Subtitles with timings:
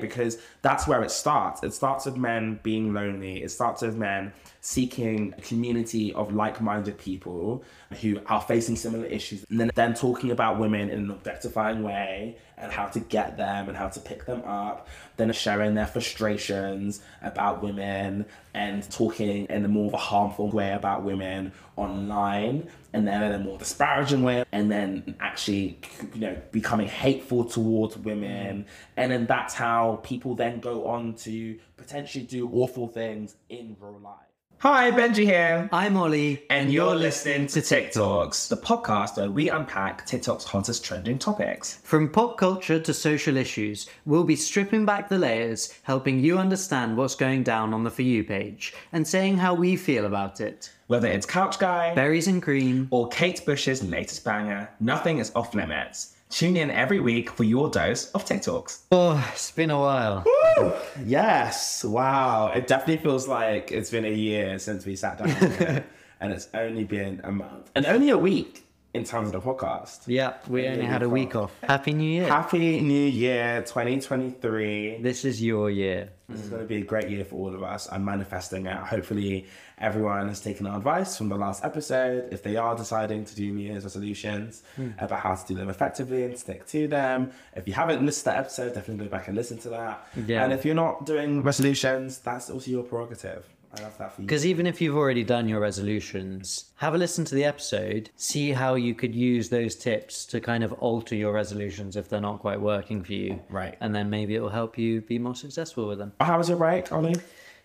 [0.00, 1.62] because that's where it starts.
[1.62, 3.42] It starts with men being lonely.
[3.42, 7.62] It starts with men seeking a community of like-minded people
[8.00, 12.36] who are facing similar issues and then then talking about women in an objectifying way
[12.58, 17.00] and how to get them and how to pick them up then sharing their frustrations
[17.22, 23.06] about women and talking in a more of a harmful way about women online and
[23.06, 25.78] then in a more disparaging way and then actually
[26.14, 28.64] you know becoming hateful towards women.
[28.96, 34.00] And then that's how people then go on to potentially do awful things in real
[34.00, 34.25] life
[34.60, 35.68] Hi, Benjy here.
[35.70, 36.42] I'm Ollie.
[36.48, 41.78] And you're listening to TikTalks, the podcast where we unpack TikTok's hottest trending topics.
[41.82, 46.96] From pop culture to social issues, we'll be stripping back the layers, helping you understand
[46.96, 50.72] what's going down on the For You page, and saying how we feel about it.
[50.86, 55.54] Whether it's Couch Guy, Berries and Cream, or Kate Bush's latest banger, nothing is off
[55.54, 56.15] limits.
[56.36, 58.82] Tune in every week for your dose of TikTalks.
[58.92, 60.22] Oh, it's been a while.
[60.26, 60.74] Woo!
[61.02, 62.52] Yes, wow.
[62.54, 65.30] It definitely feels like it's been a year since we sat down
[66.20, 68.65] and it's only been a month and only a week
[68.96, 70.00] in terms of the podcast.
[70.06, 71.52] Yeah, we only had a week off.
[71.62, 72.26] Happy New Year.
[72.28, 74.98] Happy New Year 2023.
[75.02, 76.10] This is your year.
[76.28, 77.88] This is going to be a great year for all of us.
[77.92, 78.76] I'm manifesting it.
[78.76, 79.46] Hopefully,
[79.78, 82.32] everyone has taken our advice from the last episode.
[82.32, 84.90] If they are deciding to do New Year's resolutions Hmm.
[84.98, 87.30] about how to do them effectively and stick to them.
[87.54, 90.08] If you haven't listened to that episode, definitely go back and listen to that.
[90.26, 90.42] Yeah.
[90.42, 93.46] And if you're not doing resolutions, that's also your prerogative.
[93.76, 94.26] I love that for you.
[94.26, 98.52] Because even if you've already done your resolutions, have a listen to the episode, see
[98.52, 102.40] how you could use those tips to kind of alter your resolutions if they're not
[102.40, 103.40] quite working for you.
[103.48, 103.76] Right.
[103.80, 106.12] And then maybe it will help you be more successful with them.
[106.20, 107.16] How was it, right, Ollie?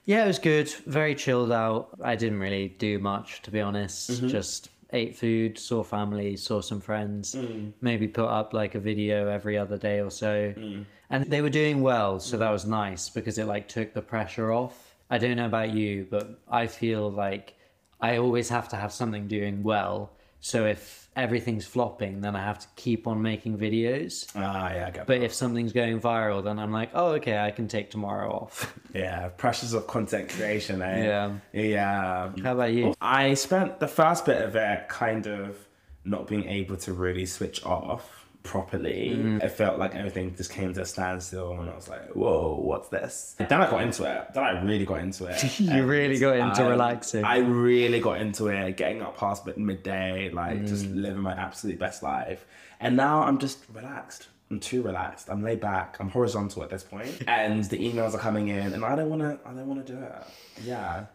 [0.05, 0.69] Yeah, it was good.
[0.87, 1.89] Very chilled out.
[2.03, 4.09] I didn't really do much, to be honest.
[4.09, 4.27] Mm-hmm.
[4.29, 7.35] Just ate food, saw family, saw some friends.
[7.35, 7.71] Mm.
[7.81, 10.53] Maybe put up like a video every other day or so.
[10.57, 10.85] Mm.
[11.09, 14.51] And they were doing well, so that was nice because it like took the pressure
[14.51, 14.90] off.
[15.11, 17.53] I don't know about you, but I feel like
[17.99, 20.13] I always have to have something doing well.
[20.39, 24.25] So if everything's flopping, then I have to keep on making videos.
[24.35, 27.51] Ah, yeah, I get But if something's going viral, then I'm like, oh, okay, I
[27.51, 28.73] can take tomorrow off.
[28.93, 31.05] Yeah, pressures of content creation, eh?
[31.05, 31.33] Yeah.
[31.53, 32.31] Yeah.
[32.43, 32.93] How about you?
[32.99, 35.55] I spent the first bit of it kind of
[36.03, 39.11] not being able to really switch off properly.
[39.15, 39.43] Mm.
[39.43, 42.89] It felt like everything just came to a standstill, and I was like, "Whoa, what's
[42.89, 44.33] this?" Then I got into it.
[44.33, 45.59] Then I really got into it.
[45.59, 47.23] You really got into I- relaxing.
[47.23, 51.01] I really got into it, getting up past midday, like just Mm.
[51.01, 52.45] living my absolute best life.
[52.79, 54.27] And now I'm just relaxed.
[54.49, 55.29] I'm too relaxed.
[55.29, 55.97] I'm laid back.
[55.99, 57.05] I'm horizontal at this point.
[57.05, 59.39] point, and the emails are coming in, and I don't want to.
[59.47, 60.11] I don't want to do it.
[60.63, 61.05] Yeah,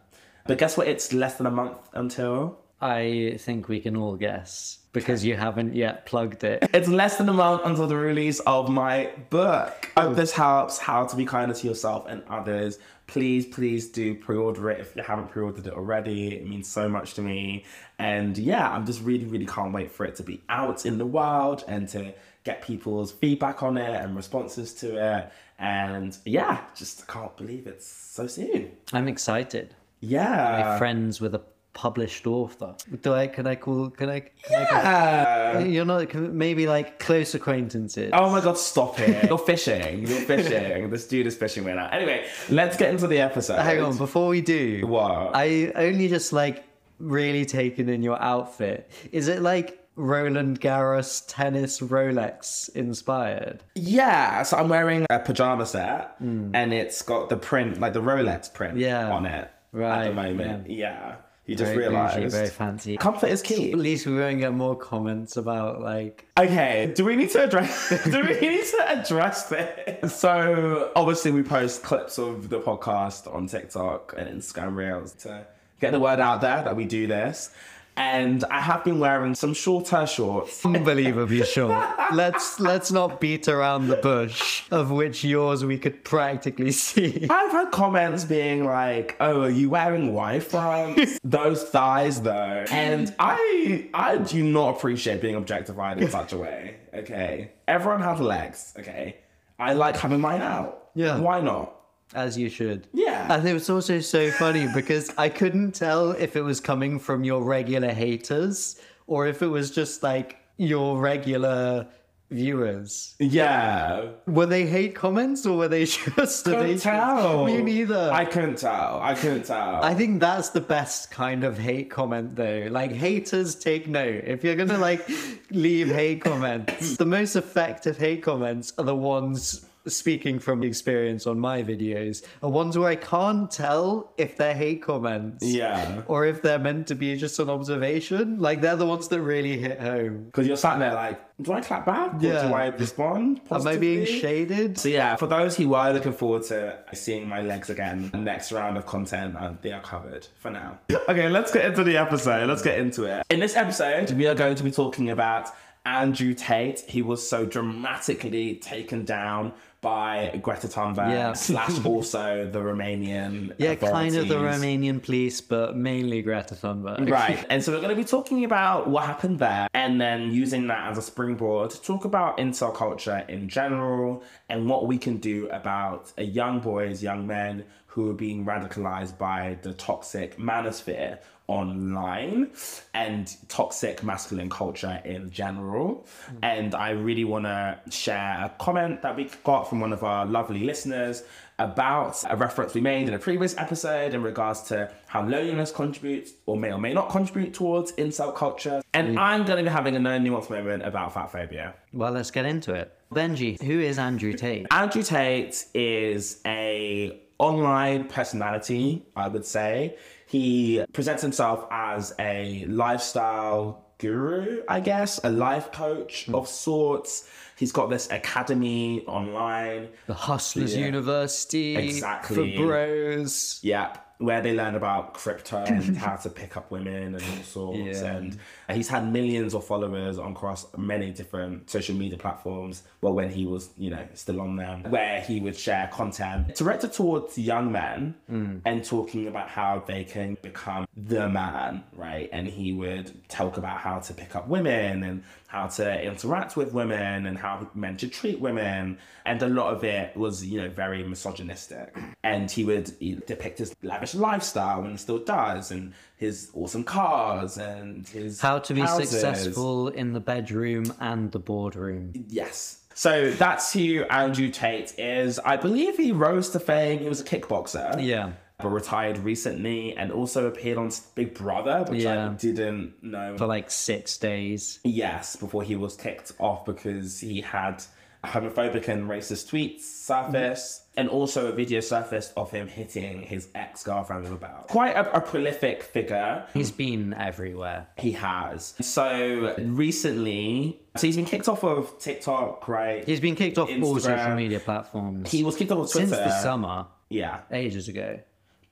[0.45, 0.87] but guess what?
[0.87, 2.59] It's less than a month until.
[2.79, 6.67] I think we can all guess because you haven't yet plugged it.
[6.73, 9.91] It's less than a month until the release of my book.
[9.95, 12.79] I hope this helps how to be kinder to yourself and others.
[13.05, 16.35] Please, please do pre-order it if you haven't pre-ordered it already.
[16.35, 17.65] It means so much to me.
[17.99, 21.05] And yeah, I'm just really, really can't wait for it to be out in the
[21.05, 25.31] world and to get people's feedback on it and responses to it.
[25.59, 28.71] And yeah, just can't believe it's so soon.
[28.93, 29.73] I'm excited.
[29.99, 30.77] Yeah.
[30.77, 31.41] Friends with a
[31.77, 32.75] published author.
[33.03, 33.27] Do I?
[33.27, 33.91] Can I call?
[33.91, 34.19] Can I?
[34.21, 35.53] Can Yeah.
[35.57, 38.09] I you're not maybe like close acquaintances.
[38.13, 39.29] Oh my god, stop it.
[39.29, 40.07] You're fishing.
[40.07, 40.89] You're fishing.
[40.89, 41.89] this dude is fishing right now.
[41.89, 43.61] Anyway, let's get into the episode.
[43.61, 45.35] Hang on, before we do, What?
[45.35, 46.63] I only just like
[46.99, 48.89] really taken in your outfit.
[49.11, 53.63] Is it like Roland Garros tennis Rolex inspired?
[53.75, 56.49] Yeah, so I'm wearing a pajama set hmm.
[56.55, 58.79] and it's got the print, like the Rolex print.
[58.79, 59.11] Yeah.
[59.11, 60.69] on it right, at the moment.
[60.69, 61.17] Yeah.
[61.47, 62.35] You just Very bougie, realized.
[62.35, 62.97] very fancy.
[62.97, 63.71] Comfort is key.
[63.71, 67.89] At least we won't get more comments about like Okay, do we need to address
[67.89, 68.03] this?
[68.11, 70.13] do we need to address this?
[70.13, 75.47] So obviously we post clips of the podcast on TikTok and Instagram Reels to
[75.79, 77.51] get the word out there that we do this.
[77.97, 80.63] And I have been wearing some shorter shorts.
[80.63, 81.83] unbelievably short.
[82.13, 87.27] Let's let's not beat around the bush, of which yours we could practically see.
[87.29, 91.19] I've had comments being like, "Oh, are you wearing Y fronts?
[91.23, 96.75] Those thighs, though." And I, I do not appreciate being objectified in such a way.
[96.93, 98.73] Okay, everyone has legs.
[98.77, 99.17] Okay,
[99.57, 100.89] I like having mine out.
[100.93, 101.19] Yeah.
[101.19, 101.73] why not?
[102.13, 102.87] As you should.
[102.93, 103.33] Yeah.
[103.33, 107.23] And it was also so funny because I couldn't tell if it was coming from
[107.23, 111.87] your regular haters or if it was just like your regular
[112.29, 113.15] viewers.
[113.19, 117.45] Yeah, Were they hate comments or were they just couldn't tell.
[117.45, 118.09] Me neither.
[118.11, 118.99] I couldn't tell.
[119.01, 119.83] I couldn't tell.
[119.83, 122.67] I think that's the best kind of hate comment though.
[122.69, 124.23] Like haters take note.
[124.25, 125.07] If you're gonna like
[125.51, 131.39] leave hate comments, the most effective hate comments are the ones speaking from experience on
[131.39, 135.45] my videos, are ones where I can't tell if they're hate comments.
[135.45, 136.01] Yeah.
[136.07, 138.39] Or if they're meant to be just an observation.
[138.39, 140.25] Like they're the ones that really hit home.
[140.25, 142.15] Because you're sat there like, do I clap back?
[142.15, 142.47] Or Yeah.
[142.47, 143.41] do I respond?
[143.51, 144.77] Am I being shaded?
[144.79, 148.51] So yeah, for those who are looking forward to seeing my legs again, the next
[148.51, 150.79] round of content, uh, they are covered for now.
[151.09, 152.49] Okay, let's get into the episode.
[152.49, 153.25] Let's get into it.
[153.29, 155.49] In this episode, we are going to be talking about
[155.85, 156.81] Andrew Tate.
[156.81, 161.33] He was so dramatically taken down by Greta Thunberg Yeah.
[161.33, 164.35] slash also the Romanian Yeah, kind of the.
[164.35, 167.09] Romanian police, but mainly Greta Thunberg.
[167.09, 167.45] Right.
[167.49, 170.89] And so we're going to be talking about what happened there and then using that
[170.91, 175.47] as a springboard to talk about incel culture in general and what we can do
[175.49, 182.51] about young boys, young men who are being radicalized by the toxic manosphere online
[182.93, 186.05] and toxic masculine culture in general.
[186.43, 190.25] And I really want to share a comment that we got from one of our
[190.25, 191.23] lovely listeners
[191.59, 196.33] about a reference we made in a previous episode in regards to how loneliness contributes
[196.45, 198.81] or may or may not contribute towards incel culture.
[198.93, 199.19] And mm.
[199.19, 201.73] I'm going to be having a no nuance moment about fat phobia.
[201.93, 202.93] Well, let's get into it.
[203.11, 204.67] Benjy, who is Andrew Tate?
[204.69, 209.97] Andrew Tate is a online personality, I would say.
[210.27, 216.35] He presents himself as a lifestyle guru, I guess, a life coach hmm.
[216.35, 217.27] of sorts.
[217.55, 219.89] He's got this academy online.
[220.05, 220.85] The Hustlers Yeah.
[220.85, 221.75] University.
[221.77, 222.55] Exactly.
[222.55, 223.59] For bros.
[223.63, 224.06] Yep.
[224.19, 228.01] Where they learn about crypto and how to pick up women and all sorts.
[228.01, 228.15] Yeah.
[228.15, 228.37] And
[228.67, 232.83] uh, he's had millions of followers on across many different social media platforms.
[233.01, 236.93] Well, when he was, you know, still on them, where he would share content directed
[236.93, 238.61] towards young men mm.
[238.65, 242.29] and talking about how they can become the man, right?
[242.31, 246.73] And he would talk about how to pick up women and how to interact with
[246.73, 248.97] women and how men should treat women.
[249.25, 251.97] And a lot of it was, you know, very misogynistic.
[252.23, 252.93] And he would
[253.25, 258.73] depict his lavish lifestyle and still does, and his awesome cars and his How to
[258.73, 259.09] be houses.
[259.09, 262.11] successful in the bedroom and the boardroom.
[262.27, 262.83] Yes.
[262.93, 265.39] So that's who Andrew Tate is.
[265.39, 266.99] I believe he rose to fame.
[266.99, 268.03] He was a kickboxer.
[268.03, 268.31] Yeah.
[268.59, 273.37] But retired recently and also appeared on Big Brother, which I didn't know.
[273.37, 274.79] For like six days.
[274.83, 277.83] Yes, before he was kicked off because he had
[278.23, 283.83] homophobic and racist tweets surface, and also a video surfaced of him hitting his ex
[283.83, 284.67] girlfriend with a belt.
[284.69, 286.43] Quite a, a prolific figure.
[286.51, 287.85] He's been everywhere.
[287.95, 288.73] He has.
[288.81, 293.05] So recently, so he's been kicked off of TikTok, right?
[293.05, 296.07] He's been kicked off all social media platforms He was kicked off of Twitter.
[296.07, 298.19] since the summer, Yeah, ages ago.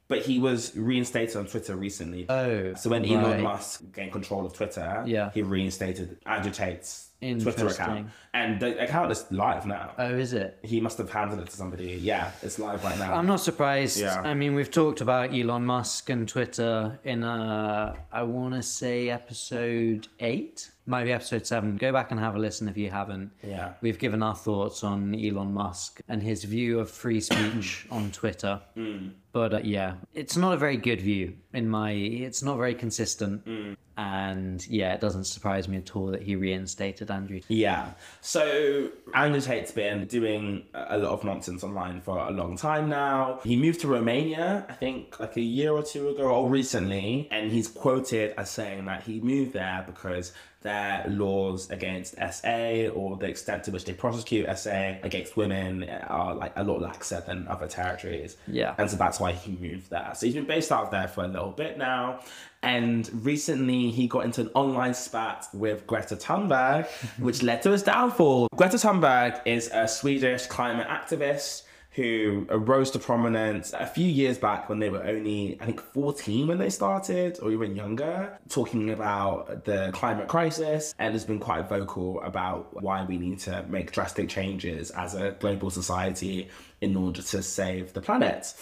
[0.07, 2.25] But he was reinstated on Twitter recently.
[2.29, 3.39] Oh, So when Elon right.
[3.41, 5.31] Musk gained control of Twitter, Yeah.
[5.33, 7.09] he reinstated Agitate's
[7.41, 9.93] Twitter account, and the account is live now.
[9.97, 10.59] Oh, is it?
[10.61, 11.97] He must have handed it to somebody.
[11.99, 13.15] Yeah, it's live right now.
[13.15, 13.99] I'm not surprised.
[13.99, 14.21] Yeah.
[14.21, 19.09] I mean, we've talked about Elon Musk and Twitter in, uh, I want to say
[19.09, 21.77] episode eight, might be episode seven.
[21.77, 23.31] Go back and have a listen if you haven't.
[23.43, 23.73] Yeah.
[23.81, 28.61] We've given our thoughts on Elon Musk and his view of free speech on Twitter.
[28.75, 29.09] Hmm.
[29.31, 31.91] But uh, yeah, it's not a very good view in my.
[31.91, 33.41] It's not very consistent.
[33.43, 33.73] Hmm.
[33.97, 37.39] And yeah, it doesn't surprise me at all that he reinstated Andrew.
[37.47, 37.91] Yeah.
[38.19, 43.39] So Andrew Tate's been doing a lot of nonsense online for a long time now.
[43.43, 47.51] He moved to Romania, I think, like a year or two ago, or recently, and
[47.51, 50.33] he's quoted as saying that he moved there because
[50.65, 56.33] their laws against SA or the extent to which they prosecute SA against women are
[56.33, 58.35] like a lot laxer than other territories.
[58.47, 58.73] Yeah.
[58.79, 60.11] And so that's why he moved there.
[60.15, 62.19] So he's been based out there for a little bit now.
[62.63, 66.87] And recently he got into an online spat with Greta Thunberg,
[67.19, 68.47] which led to his downfall.
[68.55, 71.61] Greta Thunberg is a Swedish climate activist
[71.95, 76.47] who rose to prominence a few years back when they were only, I think, 14
[76.47, 81.69] when they started, or even younger, talking about the climate crisis and has been quite
[81.69, 86.49] vocal about why we need to make drastic changes as a global society
[86.81, 88.53] in order to save the planet.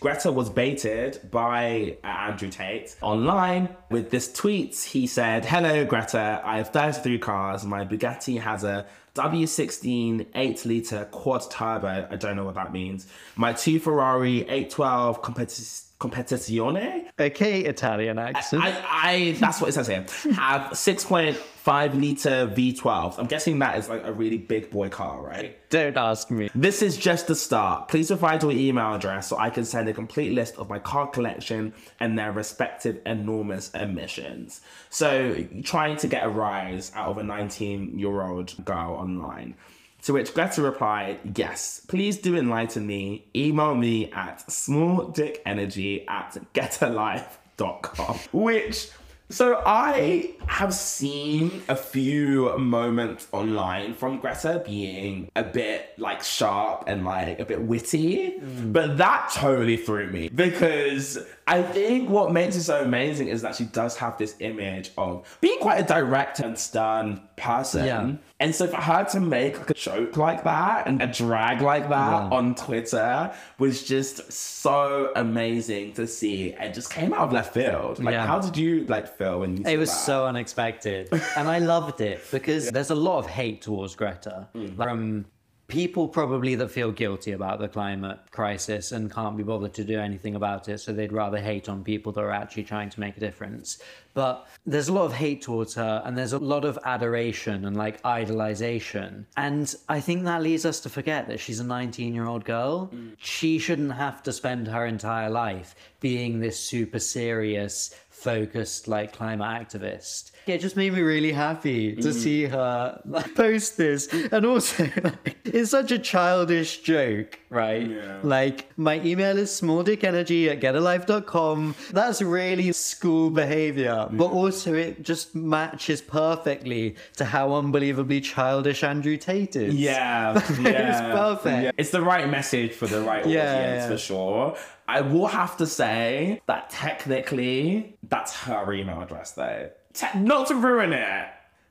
[0.00, 4.76] Greta was baited by Andrew Tate online with this tweet.
[4.76, 6.40] He said, Hello, Greta.
[6.44, 7.64] I have 33 cars.
[7.64, 8.86] My Bugatti has a
[9.18, 12.06] W16 8 litre quad turbo.
[12.10, 13.06] I don't know what that means.
[13.34, 17.08] My two Ferrari 812 Competi- Competizione.
[17.18, 18.62] Okay, Italian accent.
[18.62, 20.06] I, I, that's what it says here.
[20.34, 23.18] Have 6.5 litre V12.
[23.18, 25.58] I'm guessing that is like a really big boy car, right?
[25.70, 26.50] Don't ask me.
[26.54, 27.88] This is just the start.
[27.88, 31.08] Please provide your email address so I can send a complete list of my car
[31.08, 34.60] collection and their respective enormous emissions.
[34.90, 39.56] So, trying to get a rise out of a 19 year old girl online.
[40.02, 43.26] To which Greta replied, Yes, please do enlighten me.
[43.34, 48.18] Email me at smalldickenergy at getalife.com.
[48.32, 48.90] Which,
[49.28, 56.84] so I have seen a few moments online from Greta being a bit like sharp
[56.86, 61.18] and like a bit witty, but that totally threw me because
[61.50, 65.26] I think what makes it so amazing is that she does have this image of
[65.40, 67.86] being quite a direct and stern person.
[67.86, 68.12] Yeah.
[68.38, 71.88] And so for her to make like a joke like that and a drag like
[71.88, 72.28] that Yeah.
[72.36, 77.98] on Twitter was just so amazing to see and just came out of left field.
[77.98, 78.26] Like Yeah.
[78.26, 79.96] how did you like feel when you saw It was that?
[79.96, 81.08] so unexpected.
[81.36, 84.76] and I loved it because there's a lot of hate towards Greta mm.
[84.76, 85.24] from
[85.68, 90.00] people probably that feel guilty about the climate crisis and can't be bothered to do
[90.00, 90.78] anything about it.
[90.78, 93.78] So they'd rather hate on people that are actually trying to make a difference.
[94.14, 97.76] But there's a lot of hate towards her and there's a lot of adoration and
[97.76, 99.26] like idolization.
[99.36, 102.90] And I think that leads us to forget that she's a 19 year old girl.
[103.18, 109.46] She shouldn't have to spend her entire life being this super serious, focused like climate
[109.46, 110.32] activist.
[110.48, 112.12] It just made me really happy to mm.
[112.12, 117.88] see her like, post this, and also like, it's such a childish joke, right?
[117.88, 118.18] Yeah.
[118.22, 121.74] Like my email is smalldickenergy at getalife.com.
[121.92, 124.34] That's really school behavior, but mm.
[124.34, 129.74] also it just matches perfectly to how unbelievably childish Andrew Tate is.
[129.74, 131.12] Yeah, yeah.
[131.12, 131.62] perfect.
[131.62, 131.70] Yeah.
[131.76, 133.88] It's the right message for the right Yeah, audience yeah.
[133.88, 134.56] for sure.
[134.88, 139.70] I will have to say that technically that's her email address though.
[139.94, 141.28] Te- not to ruin it.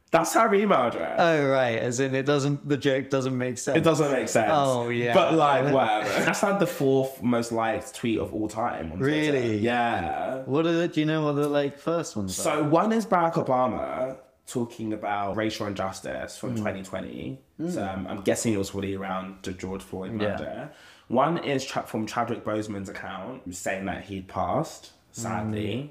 [0.09, 1.17] That's her email address.
[1.19, 2.67] Oh right, as in it doesn't.
[2.67, 3.77] The joke doesn't make sense.
[3.77, 4.51] it doesn't make sense.
[4.53, 5.13] Oh, yeah.
[5.13, 6.07] But like whatever.
[6.25, 8.93] That's like the fourth most liked tweet of all time.
[8.93, 9.33] on Twitter.
[9.33, 9.57] Really?
[9.57, 10.43] Yeah.
[10.45, 12.41] What are the, do you know what the like first ones are?
[12.43, 16.55] So one is Barack Obama talking about racial injustice from Hmm.
[16.57, 17.41] 2020.
[17.69, 20.69] So um, I'm guessing it was really around the George Floyd Yeah.
[21.09, 25.81] One is tra- from Chadwick Boseman's account saying that he'd passed, sadly.
[25.81, 25.87] Hmm.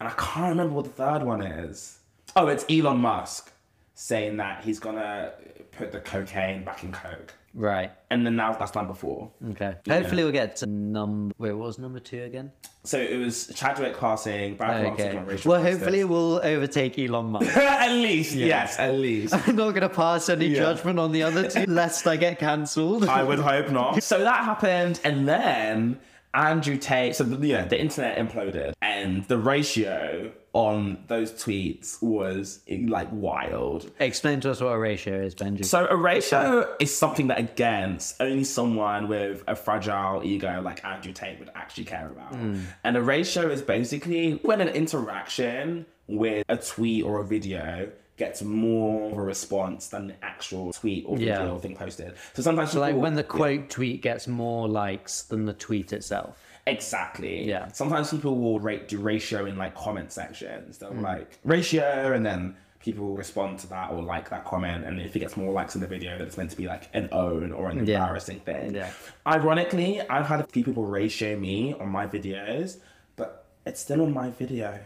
[0.00, 1.98] And I can't remember what the third one is.
[2.34, 3.52] Oh, it's Elon Musk
[3.94, 5.32] saying that he's gonna
[5.72, 7.32] put the cocaine back in coke.
[7.54, 7.90] Right.
[8.10, 9.30] And then now that's number four.
[9.52, 9.76] Okay.
[9.88, 11.34] Hopefully we'll get to number.
[11.38, 12.52] Wait, what was number two again?
[12.84, 15.40] So it was Chadwick passing, Barack Okay.
[15.48, 17.56] Well, hopefully we'll overtake Elon Musk.
[17.56, 19.34] at least, yes, at least.
[19.48, 20.58] I'm not going to pass any Yeah.
[20.58, 23.08] judgment on the other two, lest I get cancelled.
[23.08, 24.02] I would hope not.
[24.02, 25.98] So that happened, and then
[26.36, 27.16] Andrew Tate.
[27.16, 33.08] So the, you know, the internet imploded, and the ratio on those tweets was like
[33.10, 33.90] wild.
[33.98, 35.64] Explain to us what a ratio is, Benjy.
[35.64, 41.12] So a ratio is something that, again, only someone with a fragile ego like Andrew
[41.12, 42.34] Tate would actually care about.
[42.34, 42.60] Hmm.
[42.84, 48.42] And a ratio is basically when an interaction with a tweet or a video gets
[48.42, 51.58] more of a response than the actual tweet or video Yeah.
[51.58, 52.14] thing posted.
[52.34, 56.42] So sometimes like people- when the quote tweet gets more likes than the tweet itself.
[56.66, 57.44] Exactly.
[57.44, 57.68] Yeah.
[57.68, 60.76] Sometimes people will rate do ratio in like comment sections.
[60.76, 60.80] Mm.
[60.80, 64.84] They'll like ratio, and then people will respond to that or like that comment.
[64.84, 66.88] And if it gets more likes in the video, then it's meant to be like
[66.94, 67.98] an own or an Yeah.
[67.98, 68.74] embarrassing thing.
[68.74, 68.90] Yeah.
[69.26, 72.78] Ironically, I've had a few people ratio me on my videos,
[73.16, 74.78] but it's still on my video.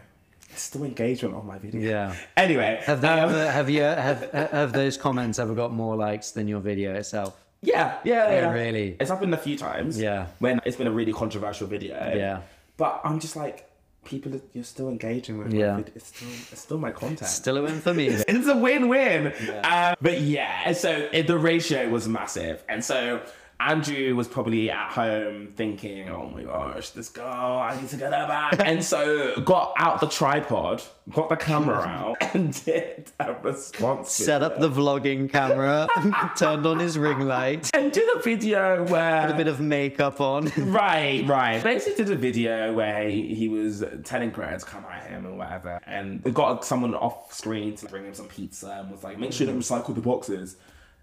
[0.52, 1.80] It's still engagement on my video.
[1.80, 2.14] Yeah.
[2.37, 6.49] Anyway, Have they um, have you have have those comments ever got more likes than
[6.49, 7.37] your video itself?
[7.62, 8.52] Yeah, yeah, yeah.
[8.52, 8.97] really?
[8.99, 10.00] It's happened a few times.
[10.00, 10.26] Yeah.
[10.38, 11.95] When it's been a really controversial video.
[12.16, 12.40] Yeah.
[12.78, 13.69] But I'm just like,
[14.04, 15.76] people, are- you're still engaging with Yeah.
[15.76, 15.92] video.
[15.95, 17.28] It's still, it's still my content.
[17.30, 18.07] Still a win for me.
[18.28, 19.35] it's a win-win.
[19.62, 23.21] Um, but yeah, so it, the ratio was massive, and so
[23.61, 28.12] Andrew was probably at home thinking, "Oh my gosh, this girl, I need to get
[28.12, 33.35] her back," and so got out the tripod, got the camera out, and did a
[33.35, 34.12] response.
[34.12, 35.88] Set up the vlogging camera,
[36.37, 40.50] turned on his ring light, and did a video where a bit of makeup on.
[40.57, 41.62] Right, right.
[41.62, 45.35] Basically, did a video where he, he was telling Greta to come at him or
[45.35, 49.35] whatever, and got someone off screen to bring him some pizza and was like, "Make
[49.35, 50.57] sure to recycle the boxes."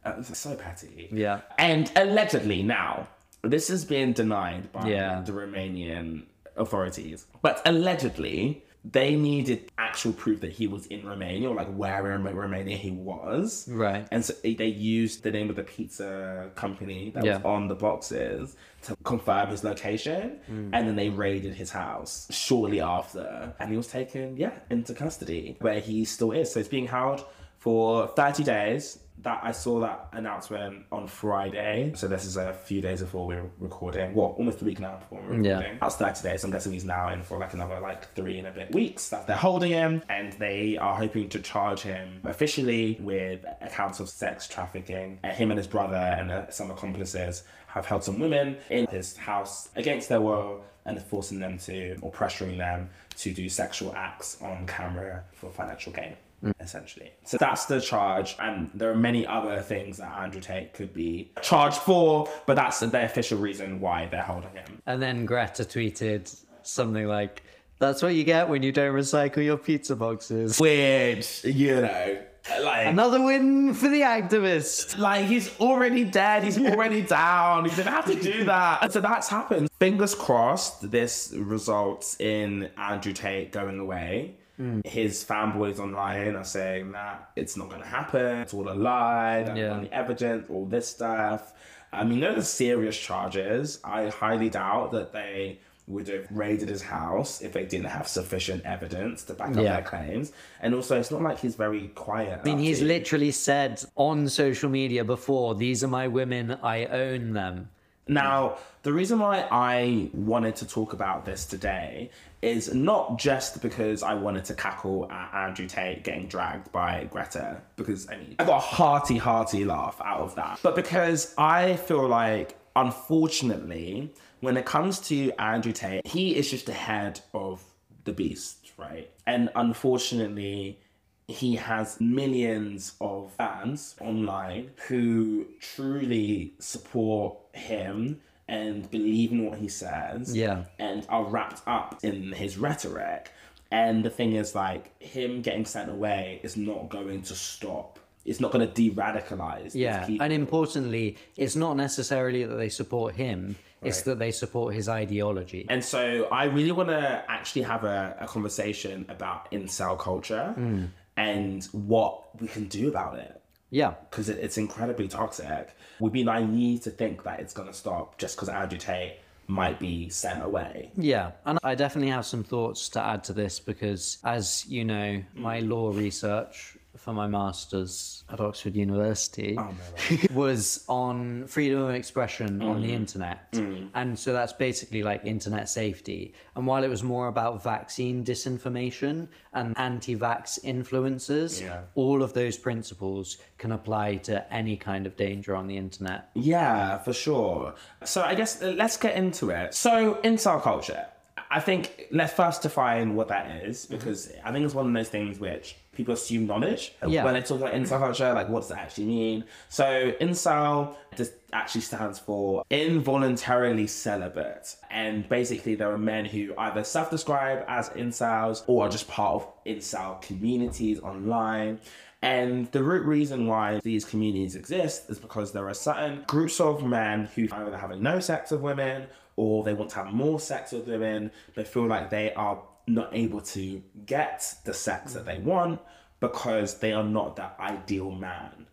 [0.08, 1.10] Uh, so petty.
[1.12, 1.42] Yeah.
[1.58, 3.08] And allegedly, now
[3.44, 5.22] this has been denied by Yeah.
[5.26, 6.24] the Romanian
[6.56, 8.64] authorities, but allegedly.
[8.90, 12.92] They needed actual proof that he was in Romania or like where in Romania he
[12.92, 13.68] was.
[13.70, 14.08] Right.
[14.14, 17.38] And so they used the name of the pizza company that Yeah.
[17.38, 20.40] was on the boxes to confirm his location.
[20.48, 20.70] Hmm.
[20.74, 23.54] And then they raided his house shortly after.
[23.60, 26.54] And he was taken, yeah, into custody where he still is.
[26.54, 27.26] So he's being held
[27.58, 29.00] for 30 days.
[29.24, 31.92] That I saw that announcement on Friday.
[31.96, 34.14] So this is a few days before we're recording.
[34.14, 35.58] Well, almost a week now before we're Yeah.
[35.58, 35.80] recording.
[35.82, 36.44] That's 30 days.
[36.44, 39.26] I'm guessing he's now in for like another like three and a bit weeks that
[39.26, 40.04] they're holding him.
[40.08, 45.18] And they are hoping to charge him officially with accounts of sex trafficking.
[45.24, 49.18] And him and his brother and uh, some accomplices have held some women in his
[49.18, 54.40] house against their will and forcing them to, or pressuring them to do sexual acts
[54.44, 56.16] on camera for financial gain.
[56.44, 56.54] Mm.
[56.60, 57.12] Essentially.
[57.24, 61.32] So that's the charge, and there are many other things that Andrew Tate could be
[61.42, 64.82] charged for, but that's the official reason why they're holding him.
[64.86, 67.42] And then Greta tweeted something like,
[67.80, 72.20] "That's what you get when you don't recycle your pizza boxes." Weird, you know.
[72.62, 74.98] Like, Another win for the activist.
[74.98, 78.84] like he's already dead, he's already down, he didn't have to do that.
[78.84, 79.70] And so that's happened.
[79.80, 84.36] Fingers crossed this results in Andrew Tate going away.
[84.60, 84.86] Mm.
[84.86, 89.40] His fanboys online are saying that it's not going to happen, it's all a lie,
[89.56, 89.80] Yeah.
[89.80, 91.54] the evidence, all this stuff.
[91.94, 93.80] I mean, those are serious charges.
[93.84, 98.62] I highly doubt that they would have raided his house if they didn't have sufficient
[98.66, 99.76] evidence to back up Yeah.
[99.76, 100.34] their claims.
[100.60, 102.42] And also, it's not like he's very quiet.
[102.42, 106.58] I mean, he's literally said on social media before, "These are my women.
[106.62, 107.70] I own them."
[108.10, 112.10] Now, the reason why I wanted to talk about this today
[112.42, 117.62] is not just because I wanted to cackle at Andrew Tate getting dragged by Greta,
[117.76, 121.78] because I mean, I got a hearty, hearty laugh out of that, but because I
[121.78, 127.64] feel like, unfortunately, when it comes to Andrew Tate, he is just the head of
[128.04, 129.10] the beast, right?
[129.26, 130.80] And unfortunately,
[131.28, 139.68] he has millions of fans online who truly support him and believe in what he
[139.68, 140.66] says Yeah.
[140.80, 143.32] and are wrapped up in his rhetoric
[143.72, 148.42] and the thing is like him getting sent away is not going to stop it's
[148.42, 150.24] not going to de-radicalize Yeah, people.
[150.24, 155.66] and importantly, it's not necessarily that they support him; it's that they support his ideology.
[155.70, 160.86] And so I really want to actually have a, a conversation about incel culture hmm.
[161.16, 163.37] and what we can do about it.
[163.70, 165.76] Yeah, Because it, it's incredibly toxic.
[166.00, 169.80] We'd be naive to think that it's going to stop just because Andrew Tate might
[169.80, 170.92] be sent away.
[170.96, 175.24] Yeah, and I definitely have some thoughts to add to this because, as you know,
[175.34, 179.58] my law research for my master's at Oxford University
[180.34, 183.48] was on freedom of expression on the internet.
[183.94, 186.34] And so that's basically like internet safety.
[186.56, 191.82] And while it was more about vaccine disinformation and anti vax influencers, Yeah.
[191.96, 196.30] all of those principles can apply to any kind of danger on the internet.
[196.34, 197.76] Yeah, for sure.
[198.04, 199.74] So I guess uh, let's get into it.
[199.74, 201.06] So incel culture.
[201.50, 205.08] I think let's first define what that is because I think it's one of those
[205.08, 207.26] things which people assume knowledge Yeah.
[207.26, 208.32] when they talk about incel culture.
[208.34, 209.44] Like, what does that actually mean?
[209.68, 216.84] So incel just actually stands for involuntarily celibate, and basically there are men who either
[216.84, 221.80] self-describe as incels or are just part of incel communities online.
[222.22, 226.84] And the root reason why these communities exist is because there are certain groups of
[226.84, 230.72] men who either having no sex with women or they want to have more sex
[230.72, 231.32] with women.
[231.56, 235.44] They feel like they are not able to get the sex that they mm.
[235.44, 235.82] want
[236.20, 238.68] because they are not that ideal man.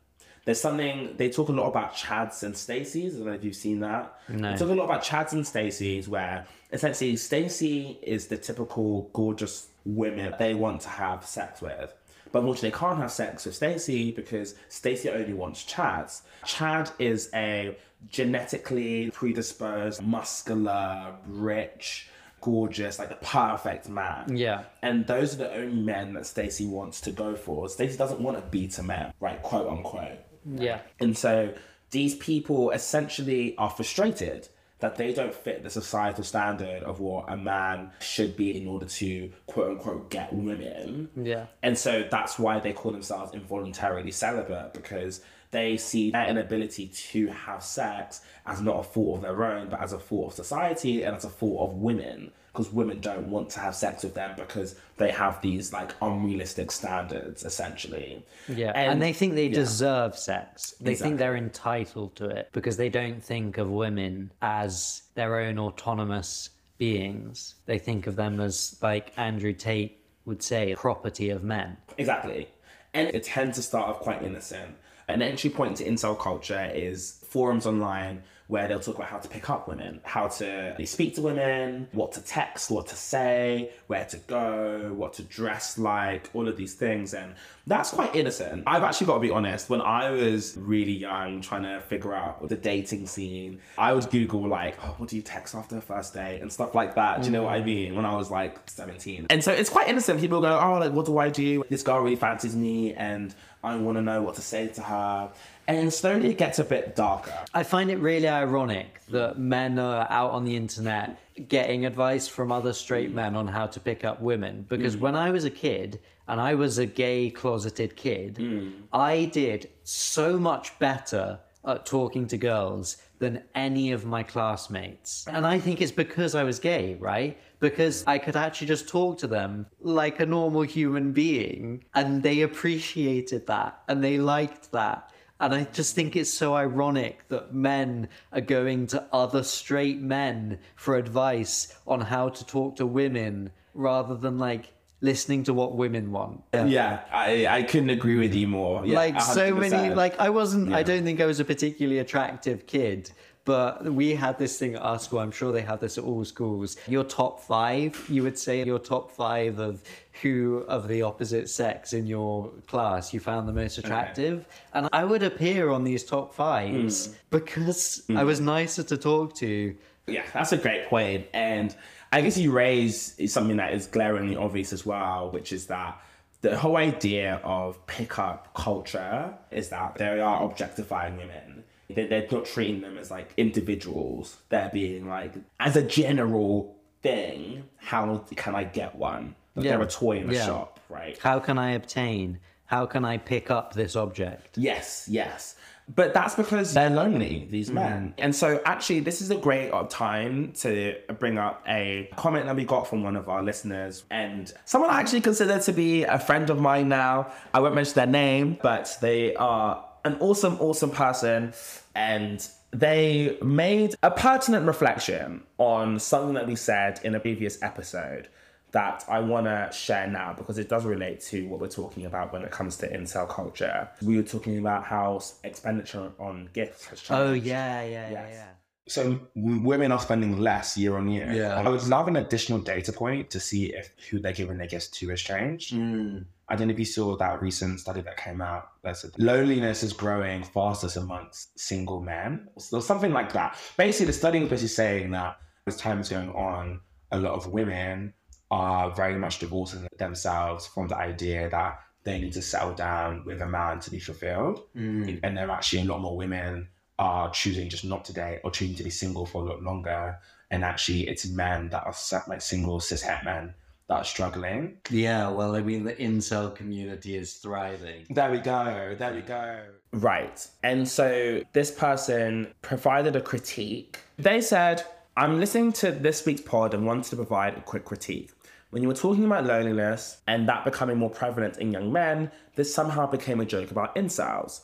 [0.44, 3.14] There's something they talk a lot about Chads and Stacey's.
[3.14, 4.18] I don't know if you've seen that.
[4.29, 4.53] No.
[4.53, 9.68] They talk a lot about Chads and Stacey's, where essentially Stacey is the typical gorgeous
[9.87, 11.94] women they want to have sex with.
[12.31, 16.22] But unfortunately, they can't have sex with Stacey because Stacey only wants Chads.
[16.44, 17.77] Chad is a
[18.11, 22.11] genetically predisposed, muscular, rich,
[22.44, 24.37] gorgeous, like the perfect man.
[24.37, 24.64] Yeah.
[24.83, 27.70] And those are the only men that Stacey wants to go for.
[27.70, 29.42] Stacey doesn't want to beat a man, right?
[29.42, 30.18] Quote unquote.
[30.44, 30.80] Yeah.
[31.00, 31.54] And so
[31.90, 34.48] these people essentially are frustrated
[34.80, 38.85] that they don't fit the societal standard of what a man should be in order
[38.85, 41.09] to quote unquote get women.
[41.16, 41.46] Yeah.
[41.62, 45.22] And so that's why they call themselves involuntarily celibate because
[45.55, 49.81] they see their inability to have sex as not a fault of their own, but
[49.81, 52.33] as a fault of society and as a fault of women.
[52.53, 56.71] Because women don't want to have sex with them because they have these like unrealistic
[56.71, 58.25] standards, essentially.
[58.49, 59.55] Yeah, and, they think they yeah.
[59.55, 60.75] deserve sex.
[60.81, 61.11] They Exactly.
[61.11, 66.51] think they're entitled to it because they don't think of women as their own autonomous
[66.79, 67.55] beings.
[67.67, 71.77] They think of them as, like Andrew Tate would say, property of men.
[71.99, 72.49] Exactly.
[72.93, 74.77] And it tends to start off quite innocent.
[75.09, 79.29] An entry point to incel culture is forums online where they'll talk about how to
[79.29, 84.05] pick up women, how to speak to women, what to text, what to say, where
[84.05, 87.14] to go, what to dress like, all of these things.
[87.14, 87.35] And
[87.67, 88.64] that's quite innocent.
[88.67, 92.47] I've actually got to be honest, when I was really young, trying to figure out
[92.47, 96.12] the dating scene, I would Google, like, oh, what do you text after the first
[96.12, 97.23] date and stuff like that.
[97.23, 97.64] Do you know what I mm.
[97.64, 97.95] mean?
[97.95, 99.29] When I was like 17.
[99.31, 100.21] And so it's quite innocent.
[100.21, 101.64] People go, oh, like, what do I do?
[101.71, 105.31] This girl really fancies me and I want to know what to say to her.
[105.66, 107.33] And slowly it gets a bit darker.
[107.55, 112.53] I find it really ironic that men are out on the internet getting advice from
[112.53, 114.66] other straight men on how to pick up women.
[114.68, 115.00] Because mm.
[115.00, 118.72] when I was a kid, and I was a gay closeted kid, mm.
[118.92, 125.27] I did so much better at talking to girls than any of my classmates.
[125.27, 127.38] And I think it's because I was gay, right?
[127.64, 132.42] Because I could actually just talk to them like a normal human being, and they
[132.42, 135.11] appreciated that and they liked that.
[135.40, 140.59] And I just think it's so ironic that men are going to other straight men
[140.77, 146.12] for advice on how to talk to women rather than like listening to what women
[146.12, 146.42] want.
[146.53, 148.85] Yeah, I, I couldn't agree with you more.
[148.85, 149.70] Yeah, like so 100%.
[149.70, 153.11] many like I wasn't I don't think I was a particularly attractive kid.
[153.44, 155.18] But we had this thing at our school.
[155.18, 156.76] I'm sure they have this at all schools.
[156.88, 159.83] Your top five, you would say your top five of
[160.22, 164.46] who of the opposite sex in your class you found the most attractive.
[164.72, 167.12] And I would appear on these top fives Hmm.
[167.30, 169.74] because I was nicer to talk to.
[170.07, 171.26] Yeah, that's a great point.
[171.35, 171.74] And
[172.12, 176.00] I guess you raise something that is glaringly obvious as well, which is that
[176.40, 181.64] the whole idea of pickup culture is that they are objectifying women.
[181.88, 184.37] They- They're not treating them as like individuals.
[184.49, 189.35] They're being like, as a general thing, how can I get one?
[189.55, 189.73] Like Yeah.
[189.73, 190.47] They're a toy in a Yeah.
[190.47, 191.16] shop, right?
[191.18, 192.38] How can I obtain?
[192.66, 194.57] How can I pick up this object?
[194.57, 195.55] Yes, yes.
[195.94, 198.14] But that's because they're lonely, these men.
[198.16, 202.57] And so, actually, this is a great uh, time to bring up a comment that
[202.57, 206.18] we got from one of our listeners and someone I actually consider to be a
[206.18, 207.31] friend of mine now.
[207.53, 211.53] I won't mention their name, but they are an awesome, awesome person.
[211.95, 218.29] And they made a pertinent reflection on something that we said in a previous episode
[218.73, 222.33] that I want to share now because it does relate to what we're talking about
[222.33, 223.88] when it comes to incel culture.
[224.03, 227.47] We were talking about how expenditure on gifts has oh, changed.
[227.47, 228.47] Oh yeah, yeah, yeah, yeah.
[228.87, 231.33] So women are spending less year on year.
[231.33, 231.55] Yeah.
[231.55, 234.88] I would love an additional data point to see if who they're giving their gifts
[234.88, 235.75] to has changed.
[235.75, 236.27] Mm.
[236.49, 239.83] I don't know if you saw that recent study that came out that said loneliness
[239.83, 242.49] is growing fastest amongst single men.
[242.59, 243.59] So something like that.
[243.79, 247.47] Basically, the study was basically saying that as time is going on, a lot of
[247.47, 248.12] women
[248.51, 253.40] are very much divorcing themselves from the idea that they need to settle down with
[253.40, 254.61] a man to be fulfilled.
[254.77, 255.20] Mm.
[255.23, 258.50] And there are actually a lot more women are choosing just not to date or
[258.50, 260.18] choosing to be single for a lot longer.
[260.50, 263.54] And actually, it's men that are set, like single cis het men
[263.88, 264.78] that are struggling.
[264.90, 268.07] Yeah, well, I mean, the incel community is thriving.
[268.11, 268.94] There we go.
[268.98, 269.62] There we go.
[269.92, 270.46] Right.
[270.62, 273.98] And so this person provided a critique.
[274.16, 274.85] They said,
[275.16, 278.33] I'm listening to this week's pod and wanted to provide a quick critique.
[278.70, 282.74] When you were talking about loneliness and that becoming more prevalent in young men, this
[282.74, 284.62] somehow became a joke about incels.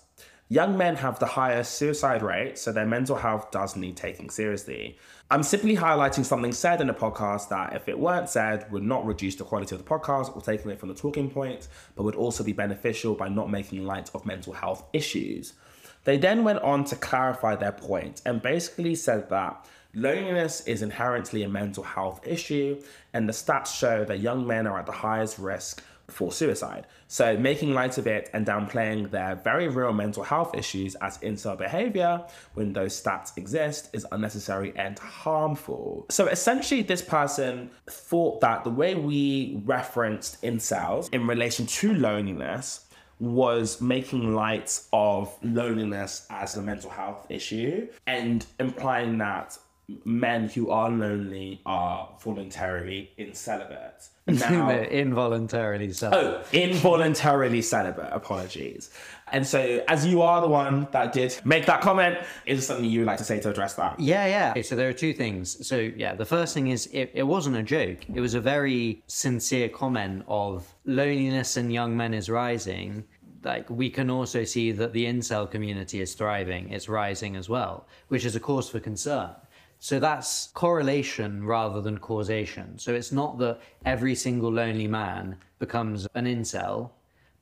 [0.53, 4.99] Young men have the highest suicide rate, so their mental health does need taking seriously.
[5.31, 9.07] I'm simply highlighting something said in the podcast that, if it weren't said, would not
[9.07, 12.17] reduce the quality of the podcast or take away from the talking points, but would
[12.17, 15.53] also be beneficial by not making light of mental health issues.
[16.03, 21.45] They then went on to clarify their point and basically said that loneliness is inherently
[21.45, 22.83] a mental health issue,
[23.13, 26.87] and the stats show that young men are at the highest risk for suicide.
[27.09, 31.57] So, making light of it and downplaying their very real mental health issues as incel
[31.57, 36.07] behavior when those stats exist is unnecessary and harmful.
[36.11, 42.87] So, essentially, this person thought that the way we referenced incels in relation to loneliness
[43.21, 49.59] was making light of loneliness as a mental health issue and implying that
[50.05, 54.09] men who are lonely are voluntarily in celibate.
[54.39, 56.11] Now, involuntarily so.
[56.13, 58.09] Oh, involuntarily celibate.
[58.13, 58.91] Apologies.
[59.33, 62.91] And so, as you are the one that did make that comment, is there something
[62.91, 63.99] you would like to say to address that?
[64.01, 64.51] Yeah, yeah.
[64.51, 65.67] Okay, so there are two things.
[65.67, 67.99] So, yeah, the first thing is it, it wasn't a joke.
[68.13, 73.05] It was a very sincere comment of loneliness in young men is rising.
[73.43, 77.87] Like, we can also see that the incel community is thriving, it's rising as well,
[78.09, 79.31] which is a cause for concern.
[79.81, 82.79] So that's correlation rather than causation.
[82.79, 86.91] So it's not that every single lonely man becomes an incel,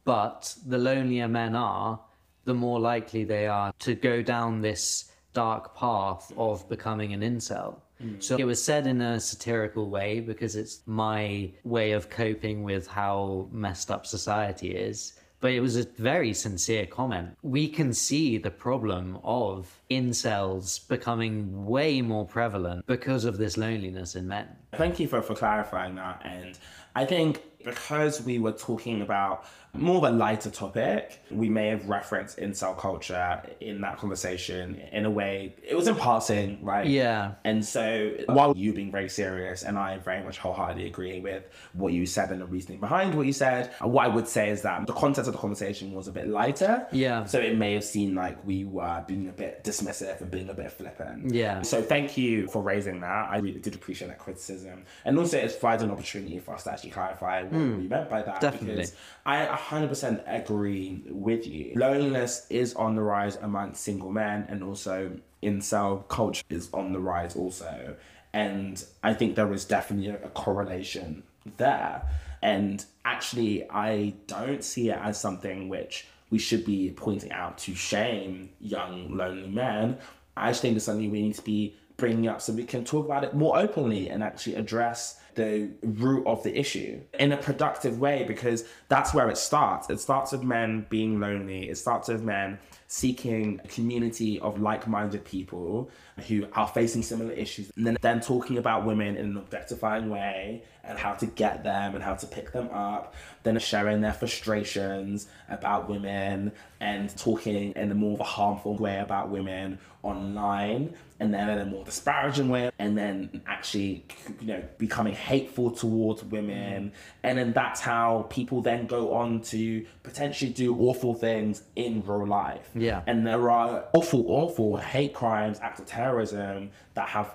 [0.04, 2.00] but the lonelier men are,
[2.44, 7.80] the more likely they are to go down this dark path of becoming an incel.
[8.00, 8.20] Hmm.
[8.20, 12.86] So it was said in a satirical way because it's my way of coping with
[12.86, 15.17] how messed up society is.
[15.40, 17.36] But it was a very sincere comment.
[17.42, 24.16] We can see the problem of incels becoming way more prevalent because of this loneliness
[24.16, 24.48] in men.
[24.72, 26.22] Thank you for, for clarifying that.
[26.24, 26.58] And
[26.96, 31.88] I think because we were talking about more of a lighter topic, we may have
[31.88, 36.86] referenced incel culture in that conversation in a way, it was in passing, right?
[36.86, 37.32] Yeah.
[37.44, 41.92] And so while you being very serious and I very much wholeheartedly agree with what
[41.92, 44.86] you said and the reasoning behind what you said, what I would say is that
[44.86, 46.86] the content of the conversation was a bit lighter.
[46.90, 47.24] Yeah.
[47.24, 50.54] So it may have seemed like we were being a bit dismissive and being a
[50.54, 51.34] bit flippant.
[51.34, 51.62] Yeah.
[51.62, 53.28] So thank you for raising that.
[53.30, 54.84] I really did appreciate that criticism.
[55.04, 58.10] And also it provides an opportunity for us to actually clarify what we meant mm,
[58.10, 58.40] by that.
[58.40, 58.76] Definitely.
[58.76, 58.94] Because
[59.26, 61.72] I 100% agree with you.
[61.74, 67.00] Loneliness is on the rise amongst single men and also incel culture is on the
[67.00, 67.96] rise also.
[68.32, 71.22] And I think there is definitely a correlation
[71.56, 72.02] there.
[72.42, 77.74] And actually, I don't see it as something which we should be pointing out to
[77.74, 79.98] shame young, lonely men.
[80.36, 83.04] I just think it's something we need to be bringing up so we can talk
[83.04, 88.00] about it more openly and actually address the root of the issue in a productive
[88.00, 89.88] way because that's where it starts.
[89.88, 95.22] It starts with men being lonely, it starts with men seeking a community of like-minded
[95.24, 95.90] people
[96.26, 100.62] who are facing similar issues and then then talking about women in an objectifying way
[100.84, 105.28] and how to get them and how to pick them up then sharing their frustrations
[105.50, 111.34] about women and talking in a more of a harmful way about women online and
[111.34, 114.02] then in a more disparaging way and then actually
[114.40, 119.84] you know becoming hateful towards women and then that's how people then go on to
[120.02, 123.02] potentially do awful things in real life Yeah.
[123.06, 127.30] and there are awful, awful hate crimes, acts of terrorism that have